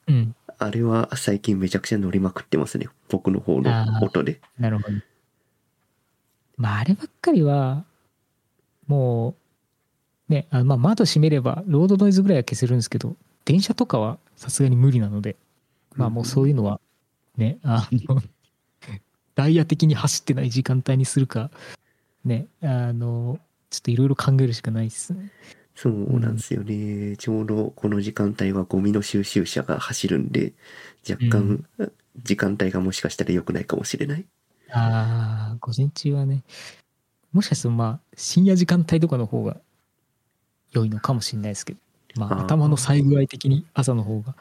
[0.07, 0.35] うん。
[0.57, 2.87] あれは最近めちゃくちゃ乗りまくってますね。
[3.09, 3.71] 僕の方の
[4.01, 4.39] 音で。
[4.59, 4.97] なるほど。
[6.57, 7.83] まあ、あればっかりは、
[8.87, 9.35] も
[10.29, 13.15] う、ね、あまあ、窓閉めれば、ロードノイズぐらいは消せるんですけど、
[13.45, 15.35] 電車とかはさすがに無理なので、
[15.95, 16.79] まあもうそういうのは、
[17.37, 18.21] ね、あの、
[19.35, 21.49] ダイヤ的に走ってない時間帯にするか、
[22.23, 25.31] ね、あの、ちょっといろいろ考えるしかないですね。
[25.75, 27.17] そうなんですよね。
[27.17, 30.53] ちょうどこの時間帯はゴミの収集車が走るんで、
[31.09, 31.65] 若干、
[32.23, 34.25] 時間帯がもしかしたら良くないかもしれない。
[34.69, 36.43] ああ、午前中はね、
[37.31, 39.57] もしかするとまあ、深夜時間帯とかの方が
[40.71, 41.79] 良いのかもしれないですけど、
[42.15, 44.35] まあ、頭の最具合的に朝の方が、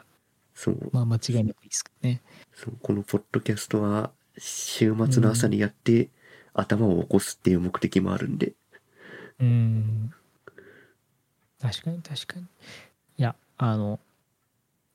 [0.53, 0.89] そう。
[0.91, 2.21] まあ、間違いなくいいですけどね。
[2.53, 6.09] そうこのポッドキャストは週末の朝にやって、
[6.53, 8.53] 頭を起こすっていう目的もあるんで。
[9.39, 10.13] うん。
[11.61, 12.45] 確かに確かに。
[13.17, 13.99] いや、あの、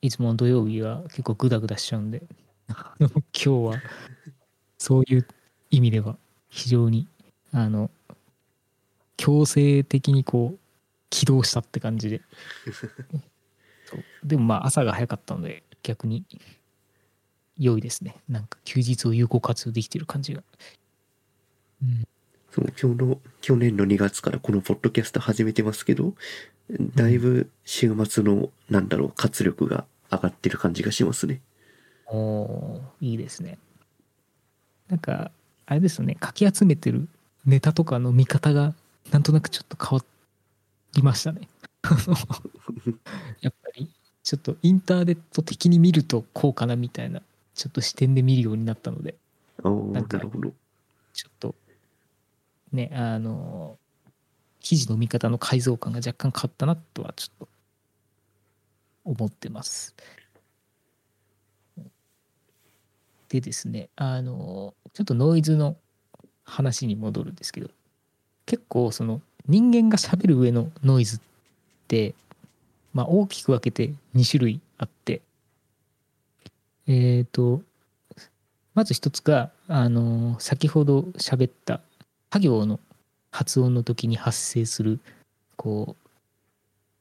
[0.01, 2.21] いつもの土曜日は結構グダグダしちゃうんで、
[2.67, 3.81] 今日は
[4.77, 5.27] そういう
[5.71, 6.17] 意味では
[6.49, 7.07] 非常に、
[7.51, 7.89] あの、
[9.15, 10.59] 強制的にこう、
[11.09, 12.21] 起動したって感じで。
[14.23, 16.25] でもまあ朝が早かったので逆に
[17.57, 18.17] 良いですね。
[18.27, 20.43] なんか休日を有効活用できてる感じが。
[21.81, 22.07] うん、
[22.51, 22.71] そう、
[23.41, 26.15] 去年の2月からこのポッドキャスト始めてますけど、
[26.69, 31.41] だいぶ週末の、なんだろう、活力が上がってる感じがしますね。
[32.07, 33.57] おーいいですね。
[34.89, 35.31] なんか
[35.65, 37.07] あれですよねかき集めてる
[37.45, 38.73] ネタとかの見方が
[39.11, 40.05] なんとなくちょっと変わ
[40.95, 41.47] りましたね
[43.41, 43.89] やっぱり
[44.23, 47.21] ちょっとインターネット的に見るとこうかなみたいな
[47.53, 49.15] ちょっと視点で見るようになったので
[49.63, 50.53] ああ、なるほど。
[51.13, 51.55] ちょっと
[52.71, 53.77] ねあの
[54.67, 57.47] 記事の見方の改造感が若干変わったなとはちょっと
[59.05, 59.95] 思ってます。
[63.29, 65.77] でですねあのちょっとノイズの
[66.43, 67.69] 話に戻るんですけど
[68.45, 71.19] 結構その人間がしゃべる上のノイズっ
[71.87, 72.13] て、
[72.93, 75.21] まあ、大きく分けて2種類あって
[76.87, 77.61] えっ、と
[78.73, 81.79] まず一つがあの先ほど喋った
[82.33, 82.81] 作業の
[83.31, 84.99] 発音の時に発生する
[85.55, 86.07] こう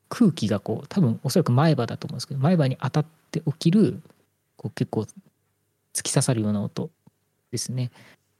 [0.08, 4.00] 空気がこう多分おそらく前歯だと思うんですけど前歯に当たって起きる
[4.56, 5.06] こう結構
[5.94, 6.90] 突き刺さるような音
[7.50, 7.86] ですね。
[7.86, 7.90] っ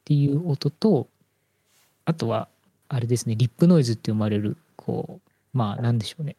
[0.04, 1.08] ていう音と
[2.04, 2.48] あとは
[2.88, 5.20] あれですねリップノイズって生まれるこ
[5.54, 6.36] うまあなんでしょうね。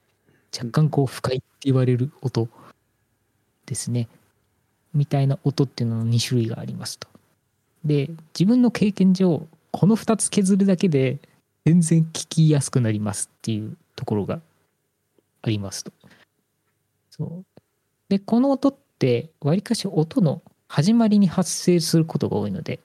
[0.58, 2.48] 若干こう不快って言われる音
[3.66, 4.08] ですね。
[4.94, 7.08] みたいな音っていうのの2種類がありますと。
[7.84, 11.20] で自分の経験上この2つ削るだけで
[11.68, 14.40] 全然聞きやすくなりますっていうところが
[15.42, 15.92] ありますと。
[17.10, 17.46] そう。
[18.08, 22.80] でこの音ってわりかし音の始まりに発生することが多いので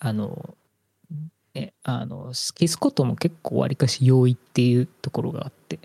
[0.00, 0.56] あの
[1.54, 5.78] ねあの消すことも結構わりかし容易っていうところがあって。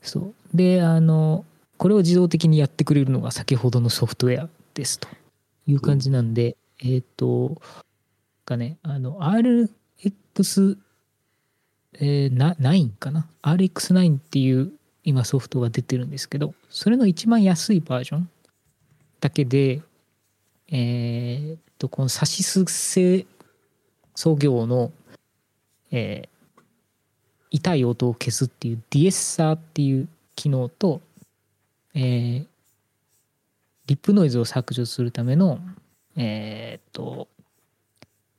[0.00, 0.34] そう。
[0.54, 1.44] であの
[1.76, 5.08] これを自動的にやってくれるのが先ほどのソフトウェアですと
[5.66, 7.60] いう感じなんで、えっ、と
[8.46, 9.24] がねあの
[10.04, 10.78] X、
[11.94, 14.72] えー、な9かな？RX9 っていう
[15.04, 18.28] 今ソフトが出てるんですけどそれの一番安いバージョン
[19.20, 19.82] だけで
[20.68, 23.26] えっとこのサシス製
[24.14, 24.92] 創業の、
[25.90, 26.32] えー
[27.54, 31.02] 痛い音を消すっていうディエッサーっていう機能と、
[31.94, 32.46] えー
[33.86, 35.58] リップノイズを削除するための
[36.16, 37.28] えーっと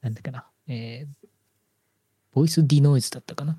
[0.02, 1.23] なんだっけな、えー
[2.34, 3.54] ボイスディノイズだったかな？
[3.54, 3.58] っ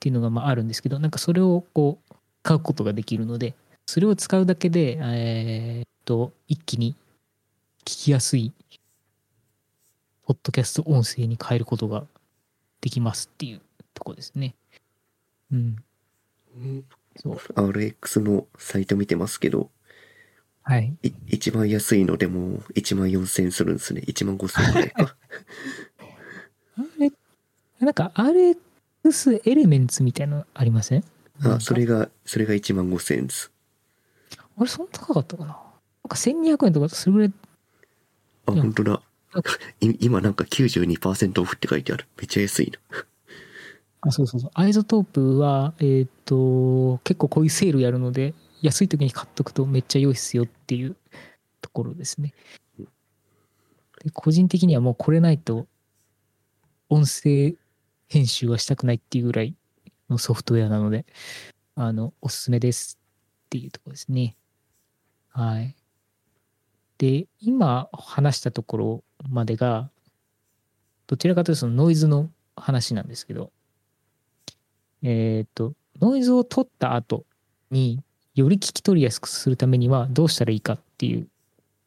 [0.00, 3.54] ていうのがまああるんですけどなんかそれをこう買うことができるので
[3.86, 6.94] それを使うだけでえーっと一気に
[7.84, 8.52] 聞きやすい
[10.26, 12.04] ポッドキャスト音声に変えることが
[12.80, 13.60] できますっていう
[13.94, 14.56] とこですね。
[15.52, 15.76] うん。
[17.16, 17.36] そう。
[17.36, 19.70] RX のサイト見てますけど、
[20.62, 20.96] はい。
[21.04, 24.02] い一番安いのでも1万4000円するんですね。
[24.04, 25.16] 1万5000円くらいか。
[26.76, 27.12] あれ、
[27.80, 31.04] なんか RX エレメンツみたいなのありません？
[31.42, 33.50] あ、それが、それが1万5000円です。
[34.58, 35.48] あれ、そんな高かったかな？
[35.48, 35.60] なん
[36.08, 37.32] か1200円とかそれぐらい、
[38.46, 39.02] あ、本当だ。
[39.80, 42.06] い今なんか92%オフって書いてある。
[42.16, 42.98] めっちゃ安いな。
[44.00, 44.50] あ、そうそうそう。
[44.54, 50.96] iZotope は、えっ、と、結構こういうセールやるので、安い時に買っとくとめっちゃ良いっすよっていう
[51.60, 52.32] ところですね。
[52.78, 55.66] で個人的にはもうこれないと、
[56.88, 57.54] 音声
[58.08, 59.54] 編集はしたくないっていうぐらい
[60.08, 61.06] のソフトウェアなので、
[61.74, 62.98] あの、おすすめです
[63.46, 64.36] っていうとこですね。
[65.30, 65.74] はい。
[66.98, 69.90] で、今話したところまでが、
[71.06, 73.52] どちらかというとそのノイズの話なんですけど、
[75.02, 77.24] えっ、と、ノイズを取った後
[77.70, 78.02] に
[78.34, 81.28] より聞き取りやすくするためにはどうしたらいいかっていう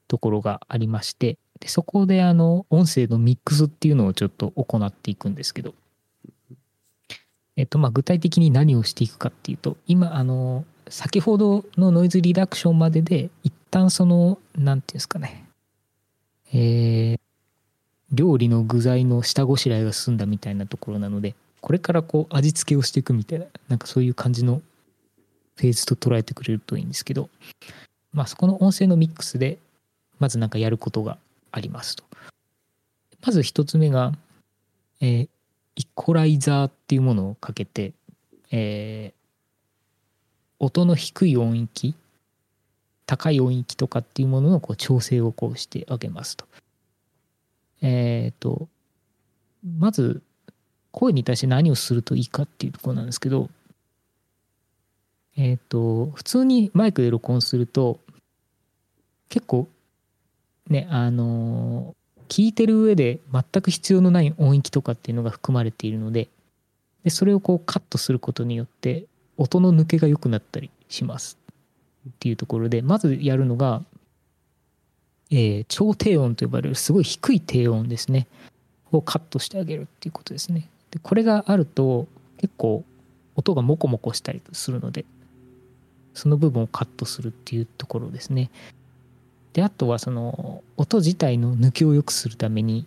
[0.08, 5.74] ところがありまして、でそこであの、音声のミックスっていうのをちょっと行っていくんですけど、
[7.60, 15.44] えっ、と、まあ、具体的に何をしていくかっていうと、今、あの、先ほどのノイズリダクションまでで、一旦その、なんていうんですかね、
[16.54, 17.20] えー
[18.12, 24.64] 料理の具材の下ごしらえが済んだみたいなところなのでこれからこう味付けをしていくみたいななんかそういう感じの
[25.58, 27.30] フェーズと捉えてくれるといいんですけど
[28.12, 29.60] まあそこの音声のミックスで
[30.18, 31.20] まずなんかやることが
[31.52, 32.04] ありますと。
[33.24, 34.14] まず一つ目が、
[35.02, 35.30] えー
[35.80, 37.94] イコライザーっていうものをかけて、
[38.52, 39.20] えー
[40.60, 41.96] 音の低い音域
[43.06, 46.46] 高い音域とかっていうもののこう調整をこうしてあげますと。
[47.82, 48.68] えっ、と、
[49.78, 50.22] まず、
[50.92, 53.50] 声に対して何をするといいかっていうとこなんですけど、
[55.38, 58.00] えっ、と、普通にマイクで録音すると、
[59.30, 59.68] 結構、
[60.68, 61.96] ね、あの
[62.30, 66.30] 聞いてる上で全く必要のない音域とかっていうのが含まれているので、
[67.04, 69.06] でそれをこうカットすることによって、
[69.38, 71.38] 音の抜けが良くなったりします。
[72.08, 73.84] っていうところで、まずやるのが、
[75.32, 78.28] えー超低音と呼ばれるすごい低い低音ですね。
[78.92, 80.70] をカットしてあげるっていうことですね。
[80.92, 82.08] でこれがあると
[82.38, 82.84] 結構
[83.36, 85.06] 音がモコモコしたりするので
[86.14, 88.50] その部分をカットするっていうところですね。
[89.54, 92.86] であとはその音自体の抜きを良くするために、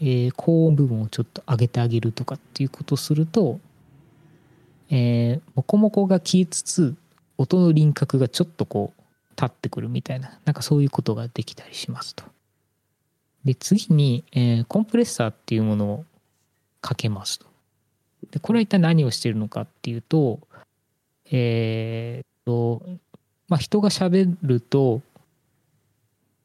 [0.00, 3.60] えー高音部分をちょっと上げてあげるとかっていうことをすると
[4.90, 6.94] えーモコモコが消えつつ
[7.36, 9.02] 音の輪郭がちょっとこう
[9.36, 12.24] 立ってくるみたいななんかそういうことができたりしますと。
[13.44, 16.04] で次に、えーコンプレッサーっていうものを
[16.80, 17.46] かけますと。
[18.30, 20.40] でこれは一体何をしてるのかっていうと
[21.30, 22.82] えーっと
[23.48, 25.02] まあ人が喋ると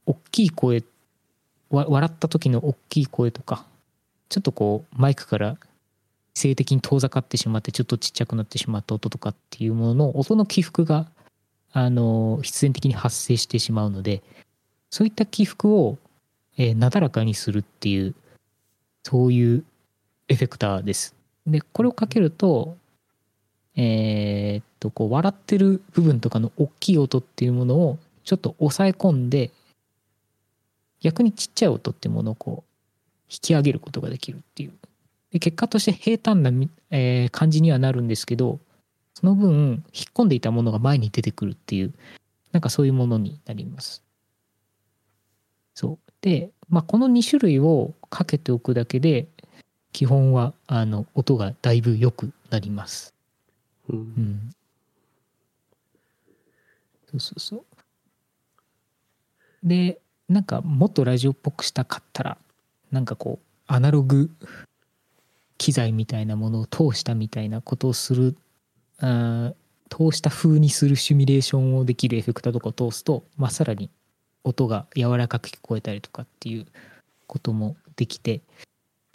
[0.10, 0.84] 大きい声
[1.70, 3.66] 笑った時の大きい声とか
[4.28, 5.58] ちょっとこうマイクから
[6.34, 11.08] 性的に遠ざかってしまってちょっとちっちゃくなってしまった音とかっていうものの音の起伏が
[11.72, 14.24] あの必然的に発生してしまうので
[14.90, 16.00] そういった起伏を、
[16.58, 18.16] えーなだらかにするっていう
[19.04, 19.64] そういう
[20.28, 21.16] エフェクターです。
[21.46, 22.76] でこれをかけると
[23.76, 29.52] えーっとこう笑ってる部分とかの大きい音っていうものをちょっと抑え込んで
[31.02, 32.70] 逆にちっちゃい音っていうものをこう
[33.32, 34.74] 引き上げることができるっていう
[35.32, 38.60] で結果として平坦なみ、えー感じにはなるんですけど
[39.14, 41.94] その分引っ込んでいたものが前に出てくるっていう
[42.52, 44.04] なんかそういうものになります。
[45.76, 49.28] そうで、まあ、この2種類をかけておくだけで
[49.94, 53.14] 基本はあの音がだいぶ良くなります。
[53.90, 54.56] うんうん。
[57.12, 57.64] そうそうそう。
[59.64, 60.00] で、
[60.30, 62.38] なんかもっとラジオっぽくしたかったら、
[62.92, 64.30] なんかこう、アナログ
[65.58, 68.38] 機材みたいなものを通したみたいなことをする、
[69.00, 69.56] あー
[69.90, 73.90] 通した風にするシミュレーションをできるエフェクターとかを通すと、まあ、さらに
[74.44, 76.68] 音が柔らかく聞こえたりとかっていう
[77.28, 78.42] こともできて、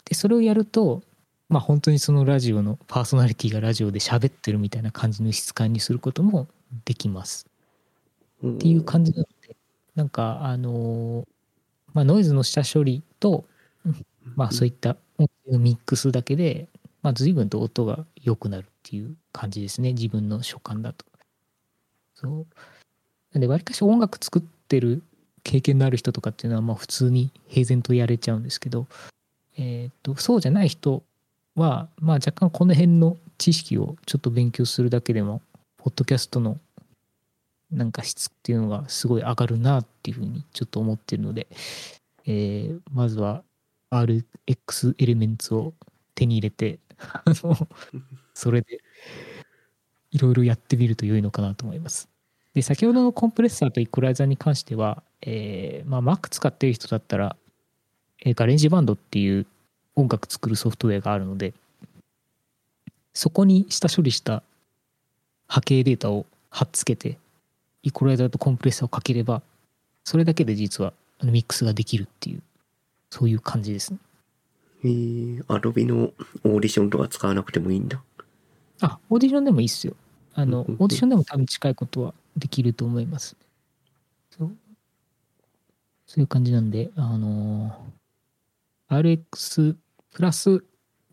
[0.05, 1.01] で、それをやると、
[1.49, 6.47] まあ本当にそのラジオのパーソナリティがラジオで喋ってるみたいな感じの質感にすることも
[6.85, 7.47] できます。
[8.43, 8.55] うん。
[8.55, 9.29] っていう感じなので
[9.95, 11.25] なんかあのー
[11.93, 13.45] まあノイズの下処理と
[14.35, 16.67] まあそういった音声のミックスだけで
[17.01, 19.93] まあ随分と音が良くなるっていう感じですね。
[19.93, 21.05] 自分の所感だと。
[22.15, 22.45] そう。
[23.33, 25.01] なんでわりかし音楽作ってる
[25.43, 28.87] 経験のある人とかっていうのはまあ普通に平然とやれちゃうんですけど
[29.57, 31.03] えー、とそうじゃない人
[31.55, 35.41] は、まあ、若干この辺の知識をちょっと勉強するだけでも
[35.77, 36.57] ポッドキャストの
[37.71, 41.47] なんか質っていうのがすごい上がるなっていうふうにちょっと思ってるので、
[42.25, 43.43] えーまずは
[43.91, 45.73] RX エレメンツを
[46.15, 47.55] 手に入れてあの
[48.33, 48.79] それで
[50.11, 52.09] いろいろやってみると良いのかなと思います。
[52.53, 57.35] で先ほどのコンプレッサーとイコライザーに関しては、えーまあ、Mac 使ってる人だったら
[58.19, 59.45] えーガレンジバンドっていう
[59.95, 61.53] 音楽作るソフトウェアがあるので
[63.13, 64.43] そこに下処理した
[65.47, 67.17] 波形データを貼っつけて
[67.85, 69.41] イコライザーとコンプレッサーをかければ
[70.03, 70.91] それだけで実は
[71.23, 72.41] ミックスができるっていう
[73.09, 73.99] そういう感じですね。
[74.83, 74.87] え。
[74.87, 76.11] ー、アドビの
[76.43, 78.01] オーディションとか使わなくてもいいんだ。
[78.81, 79.95] あオーディションでもいいっすよ。
[80.33, 80.67] あのオうん。
[80.67, 83.37] うんうんーディションでも多分近いことはできると思います。
[84.37, 84.51] そう。
[86.07, 87.95] そういう感じなんであのー
[88.87, 89.75] RX
[90.13, 90.63] プラス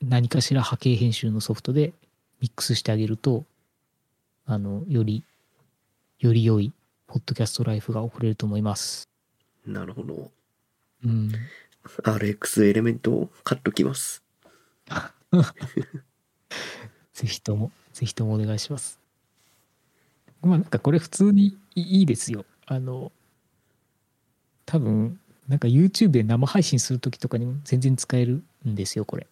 [0.03, 1.93] 何かしら波形編集のソフトで
[2.41, 3.45] ミックスしてあげると
[4.45, 5.25] あのより
[6.23, 6.73] より良い
[7.09, 9.09] ポッドキャストライフが送れると思います
[9.67, 10.31] なるほど。
[11.05, 11.33] うん、
[12.05, 14.23] RX エレメントを買っときます。
[17.13, 19.01] ぜひとも、ぜひともお願いします。
[20.43, 22.45] まあなんかこれ普通にいいですよ。
[22.67, 23.11] あの、
[24.65, 25.19] 多分、
[25.49, 29.27] なんか YouTube で生配信するときとかにも全然使えるんですよ、これ。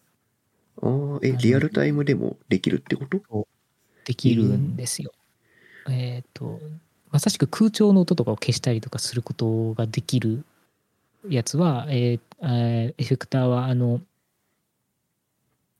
[0.81, 3.47] ああ、え、リアルタイムでもできるってこと？
[4.03, 5.13] できるんですよ。
[5.89, 6.59] えっ、と、
[7.11, 10.45] まさしく空調の音とかを消したりとかすることができる
[11.27, 14.01] やつは、えーえーエフェクターは、あの、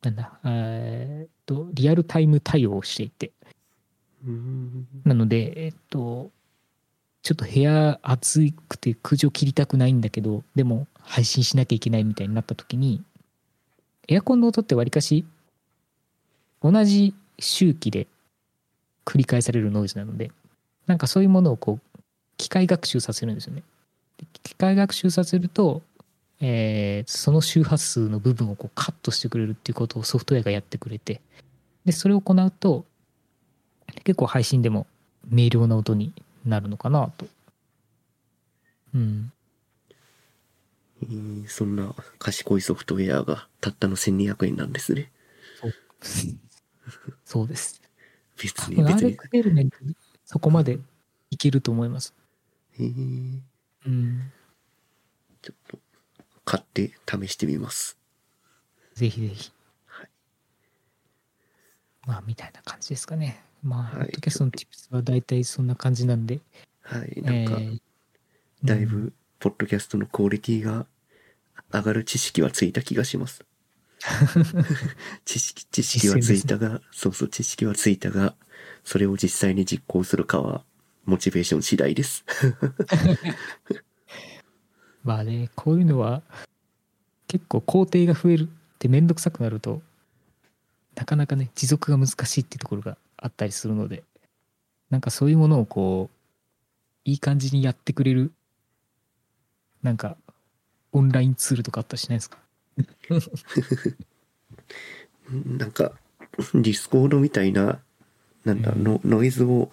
[0.02, 3.32] なんだ、えっと、リアルタイム対応をしていて。
[5.04, 6.32] なので、えっと、
[7.24, 13.04] ちょっと部屋暑くて空調切りたくないんだけど、でも配信しなきゃいけないみたいになった時に、
[14.08, 15.26] エアコンの音ってわりかし
[16.62, 18.08] 同じ周期で
[19.06, 20.32] 繰り返されるノイズなので、
[20.88, 22.00] なんかそういうものをこう、
[22.38, 23.64] 機械学習させるんですよね。
[24.18, 25.82] で機械学習させると、
[26.40, 31.22] えーその周波数の部分をこうカットしてくれるっていうことをソフトウェアがやってくれて、
[31.86, 32.86] で、それを行うと、
[34.04, 34.88] 結構配信でも
[35.30, 36.14] 明瞭な音に
[36.46, 37.28] なるのかなと。
[38.96, 39.32] うん。
[41.04, 45.12] ーそんな賢いソフトウェアがたったの1200円なんですね。
[45.60, 45.74] そう
[47.26, 47.81] そうです。
[48.42, 49.18] 別に別に。
[49.18, 49.78] RX メント
[50.26, 50.80] そこまで
[51.30, 52.14] いけると思います。
[52.80, 53.40] えー
[53.86, 54.32] うん。
[55.42, 55.80] ちょっと
[56.46, 57.98] 買って試してみます。
[58.94, 59.52] ぜひぜひ。
[59.86, 60.10] はい。
[62.06, 63.44] まあ、みたいな感じですかね。
[63.64, 66.40] まあ、はいポッドキャストの tips は大体そんな感じなんで。
[66.82, 67.22] はい。
[67.22, 67.82] なんか、えー
[68.64, 70.86] だいうんぶ、ポッドキャストのクオリティが
[71.72, 73.44] 上がる知識はついた気がします。
[75.26, 78.36] 知識、知識はついたが、そうそう、知識はついたが、
[78.84, 80.64] それを実際に実行するかは、
[81.06, 82.26] モチベーション次第です。
[85.04, 86.22] まあね、こういうのは
[87.28, 89.82] 結構工程が増えるってめんどくさくなると、
[90.96, 94.04] なかなかね、持続が難しいっていうところがあったりするので、
[94.90, 96.16] なんかそういうものをこう、
[97.06, 98.32] いい感じにやってくれる、
[99.82, 100.18] なんか、
[100.92, 102.38] オンラインツールとかあったりしないですか？
[105.30, 105.94] なんか、
[106.54, 107.80] Discord みたいな、
[108.46, 109.70] なんだ、うんのノイズを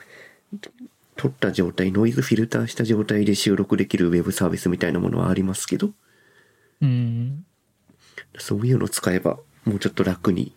[1.17, 5.91] 取った状態、ノイズフィルターした状態で収録できるウェブサービスみたいなものはありますけど、
[6.81, 7.45] うん。
[8.39, 10.55] そういうのを使えば、もうちょっと楽に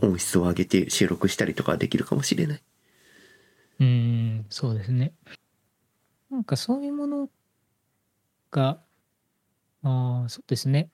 [0.00, 2.62] 音質を上げて収録したりとかできるかもしれない。
[3.80, 5.12] うん、そうですね。
[6.30, 7.30] なんかそういうもの
[8.50, 8.80] が、
[9.82, 10.90] ああ、そうですね。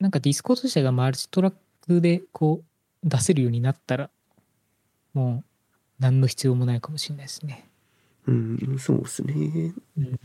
[0.00, 1.54] なんか Discord 自体がマルチトラッ
[1.86, 2.62] クでこ
[3.04, 4.10] う出せるようになったら、
[5.12, 5.44] もう
[5.98, 7.68] 何の必要もないかもしれないですね。
[8.26, 9.74] うん、そうですね。
[9.98, 10.18] うん、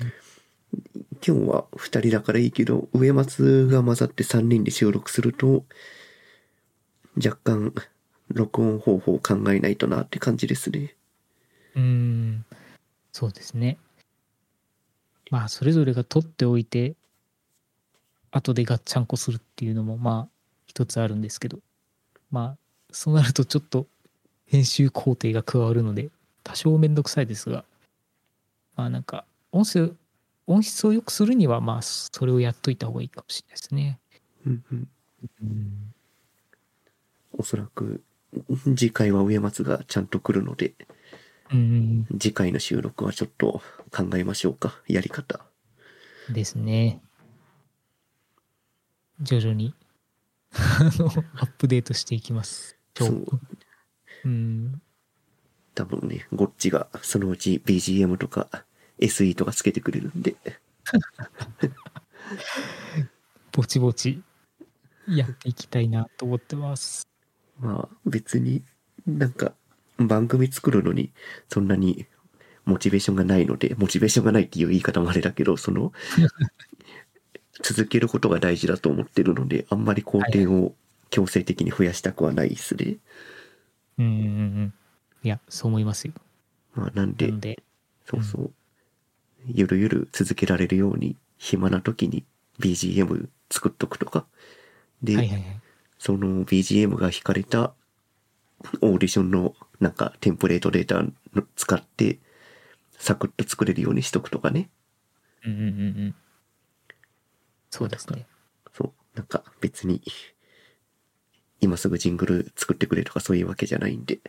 [0.73, 5.65] 今日は2人だからいいけど、上松が混ざって3人で収録すると、
[7.17, 7.73] 若干、
[8.29, 10.95] 録音方法を考えないとなって感じですね。
[11.75, 12.45] うん、
[13.11, 13.77] そうですね。
[15.31, 16.95] まあ、それぞれが取っておいて、
[18.35, 20.29] 後でガッチャンコするっていうのも、まあ、
[20.67, 21.59] 一つあるんですけど、
[22.31, 22.57] まあ、
[22.91, 23.87] そうなるとちょっと
[24.45, 26.09] 編集工程が加わるので、
[26.43, 27.63] 多少めんどくさいですが、
[28.75, 29.91] まあなんか、音声、
[30.47, 33.99] 音質を良くするには、まあ、それをやっといた方がいいかもしれないですね。
[34.45, 34.87] うんうん、
[35.41, 35.93] うん、
[37.37, 38.03] おそらく、
[38.75, 40.73] 次回は上松がちゃんと来るので、
[41.53, 44.75] うん、次回の収録はちょっと考えましょうか。
[44.87, 45.39] やり方。
[46.29, 47.01] ですね。
[49.21, 49.73] 徐々に、
[50.53, 52.77] あの、アップデートしていきます。
[52.97, 53.25] そう。
[54.25, 54.81] うん、
[55.75, 58.49] 多分ね、ゴッチがそのうち BGM とか
[58.99, 60.35] SE とかつけてくれるんで、
[63.51, 64.23] ぼちぼち
[65.07, 67.07] やっていきたいなと思ってます。
[67.59, 68.63] まあ別に
[69.05, 69.53] なんか
[69.97, 71.11] 番組作るのに
[71.49, 72.07] そんなに
[72.65, 75.93] モチベーションがないので、モチベーションがないっていう言い方もあれだけど、その、
[77.61, 80.75] 続けることが大事だと思ってるので、あんまり工程を
[81.09, 82.97] 強制的に増やしたくはないですね。
[83.97, 84.17] うんうんう
[84.65, 84.73] ん。
[85.23, 86.13] いや、そう思いますよ。
[86.73, 87.63] まあなんでなの、で、
[88.05, 88.51] そうそう。
[89.47, 92.25] ゆるゆる続けられるように、暇な時に
[92.59, 94.25] BGM 作っとくとか。
[95.01, 95.61] で、はいはいはい。
[95.97, 97.73] その BGM が引かれた
[98.81, 101.11] オーディションのなんかテンプレートデータの
[101.55, 102.19] 使って、
[102.97, 104.69] サクッと作れるようにしとくとかね。
[105.45, 105.71] うんうんうんう
[106.07, 106.15] ん。
[107.69, 108.25] そうですね。
[108.73, 109.17] そう。
[109.17, 110.01] なんか別に、
[111.61, 114.19] 今すぐジングル作ってくれとかそういうわけじゃないんで。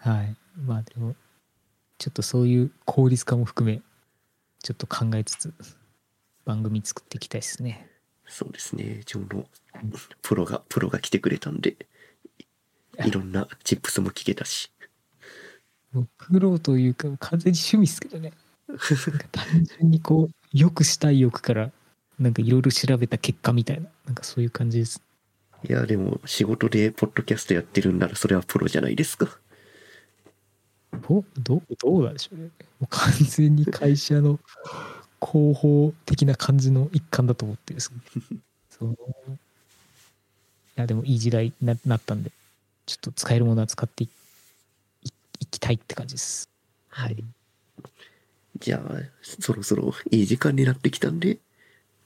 [0.00, 0.36] はい。
[0.64, 1.14] まあでも、
[1.98, 3.80] ちょっとそういう効率化も含め、
[4.62, 5.54] ちょっと考えつつ、
[6.44, 7.88] 番組作っていきたいですね。
[8.26, 9.02] そうですね。
[9.04, 9.46] ちょうど、
[10.22, 11.76] プロが、プロが来てくれたんで、
[13.04, 14.72] いろんなチップスも聞けたし。
[15.92, 18.32] もうプロというか、完全に趣味ですけどね。
[19.32, 21.70] 単純にこう、よくしたい欲から、
[22.18, 25.02] なんかいろいろ調べた結果みたいな、なんかそういう感じです。
[25.68, 29.38] いや、でも仕事でポッドキャストやってるんならそれはプロじゃないですか。
[31.08, 32.44] どどうどうなんでしょうね。
[32.44, 32.50] も
[32.82, 34.38] う完全に会社の
[35.20, 38.36] 広報的な感じの一環だと思ってるんですけど
[38.68, 38.94] そうい
[40.76, 42.32] やでもいい時代にななったんで
[42.86, 44.08] ちょっと使えるものは使ってい
[45.50, 46.48] きたいって感じです。
[46.88, 47.24] はい。
[48.58, 51.38] じゃあ、そろそろいい時間になってきたんで、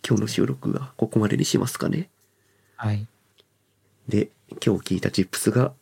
[0.07, 2.09] 今日の収録はここまでにしますかね。
[2.77, 3.07] はい。
[4.09, 4.31] で、
[4.65, 5.73] 今日聞いたチップスが、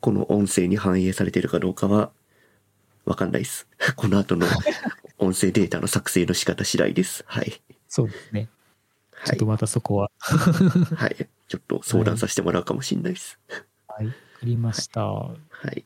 [0.00, 2.10] この音声に反映されてるかどうかは、
[3.04, 3.66] わかんないです。
[3.96, 4.46] この後の
[5.18, 7.24] 音声データの作成の仕方次第です。
[7.26, 7.60] はい。
[7.88, 8.48] そうですね。
[9.24, 9.46] ちょはいっと。
[9.46, 10.10] またそこは。
[10.20, 11.28] はい。
[11.48, 13.38] ちょっと相談させてもらうかもしれないです。
[13.88, 14.06] はい。
[14.06, 15.06] わかりました。
[15.06, 15.84] ははい。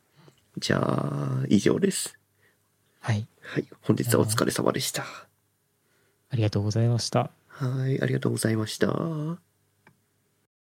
[0.58, 2.18] じゃあ、以上です。
[3.12, 3.26] い。
[3.42, 3.66] はい。
[3.82, 5.02] 本日はお疲れ様でした。
[5.02, 5.26] あ
[6.30, 7.30] ありがとうございました。
[7.48, 9.53] はい、ありがとうございました。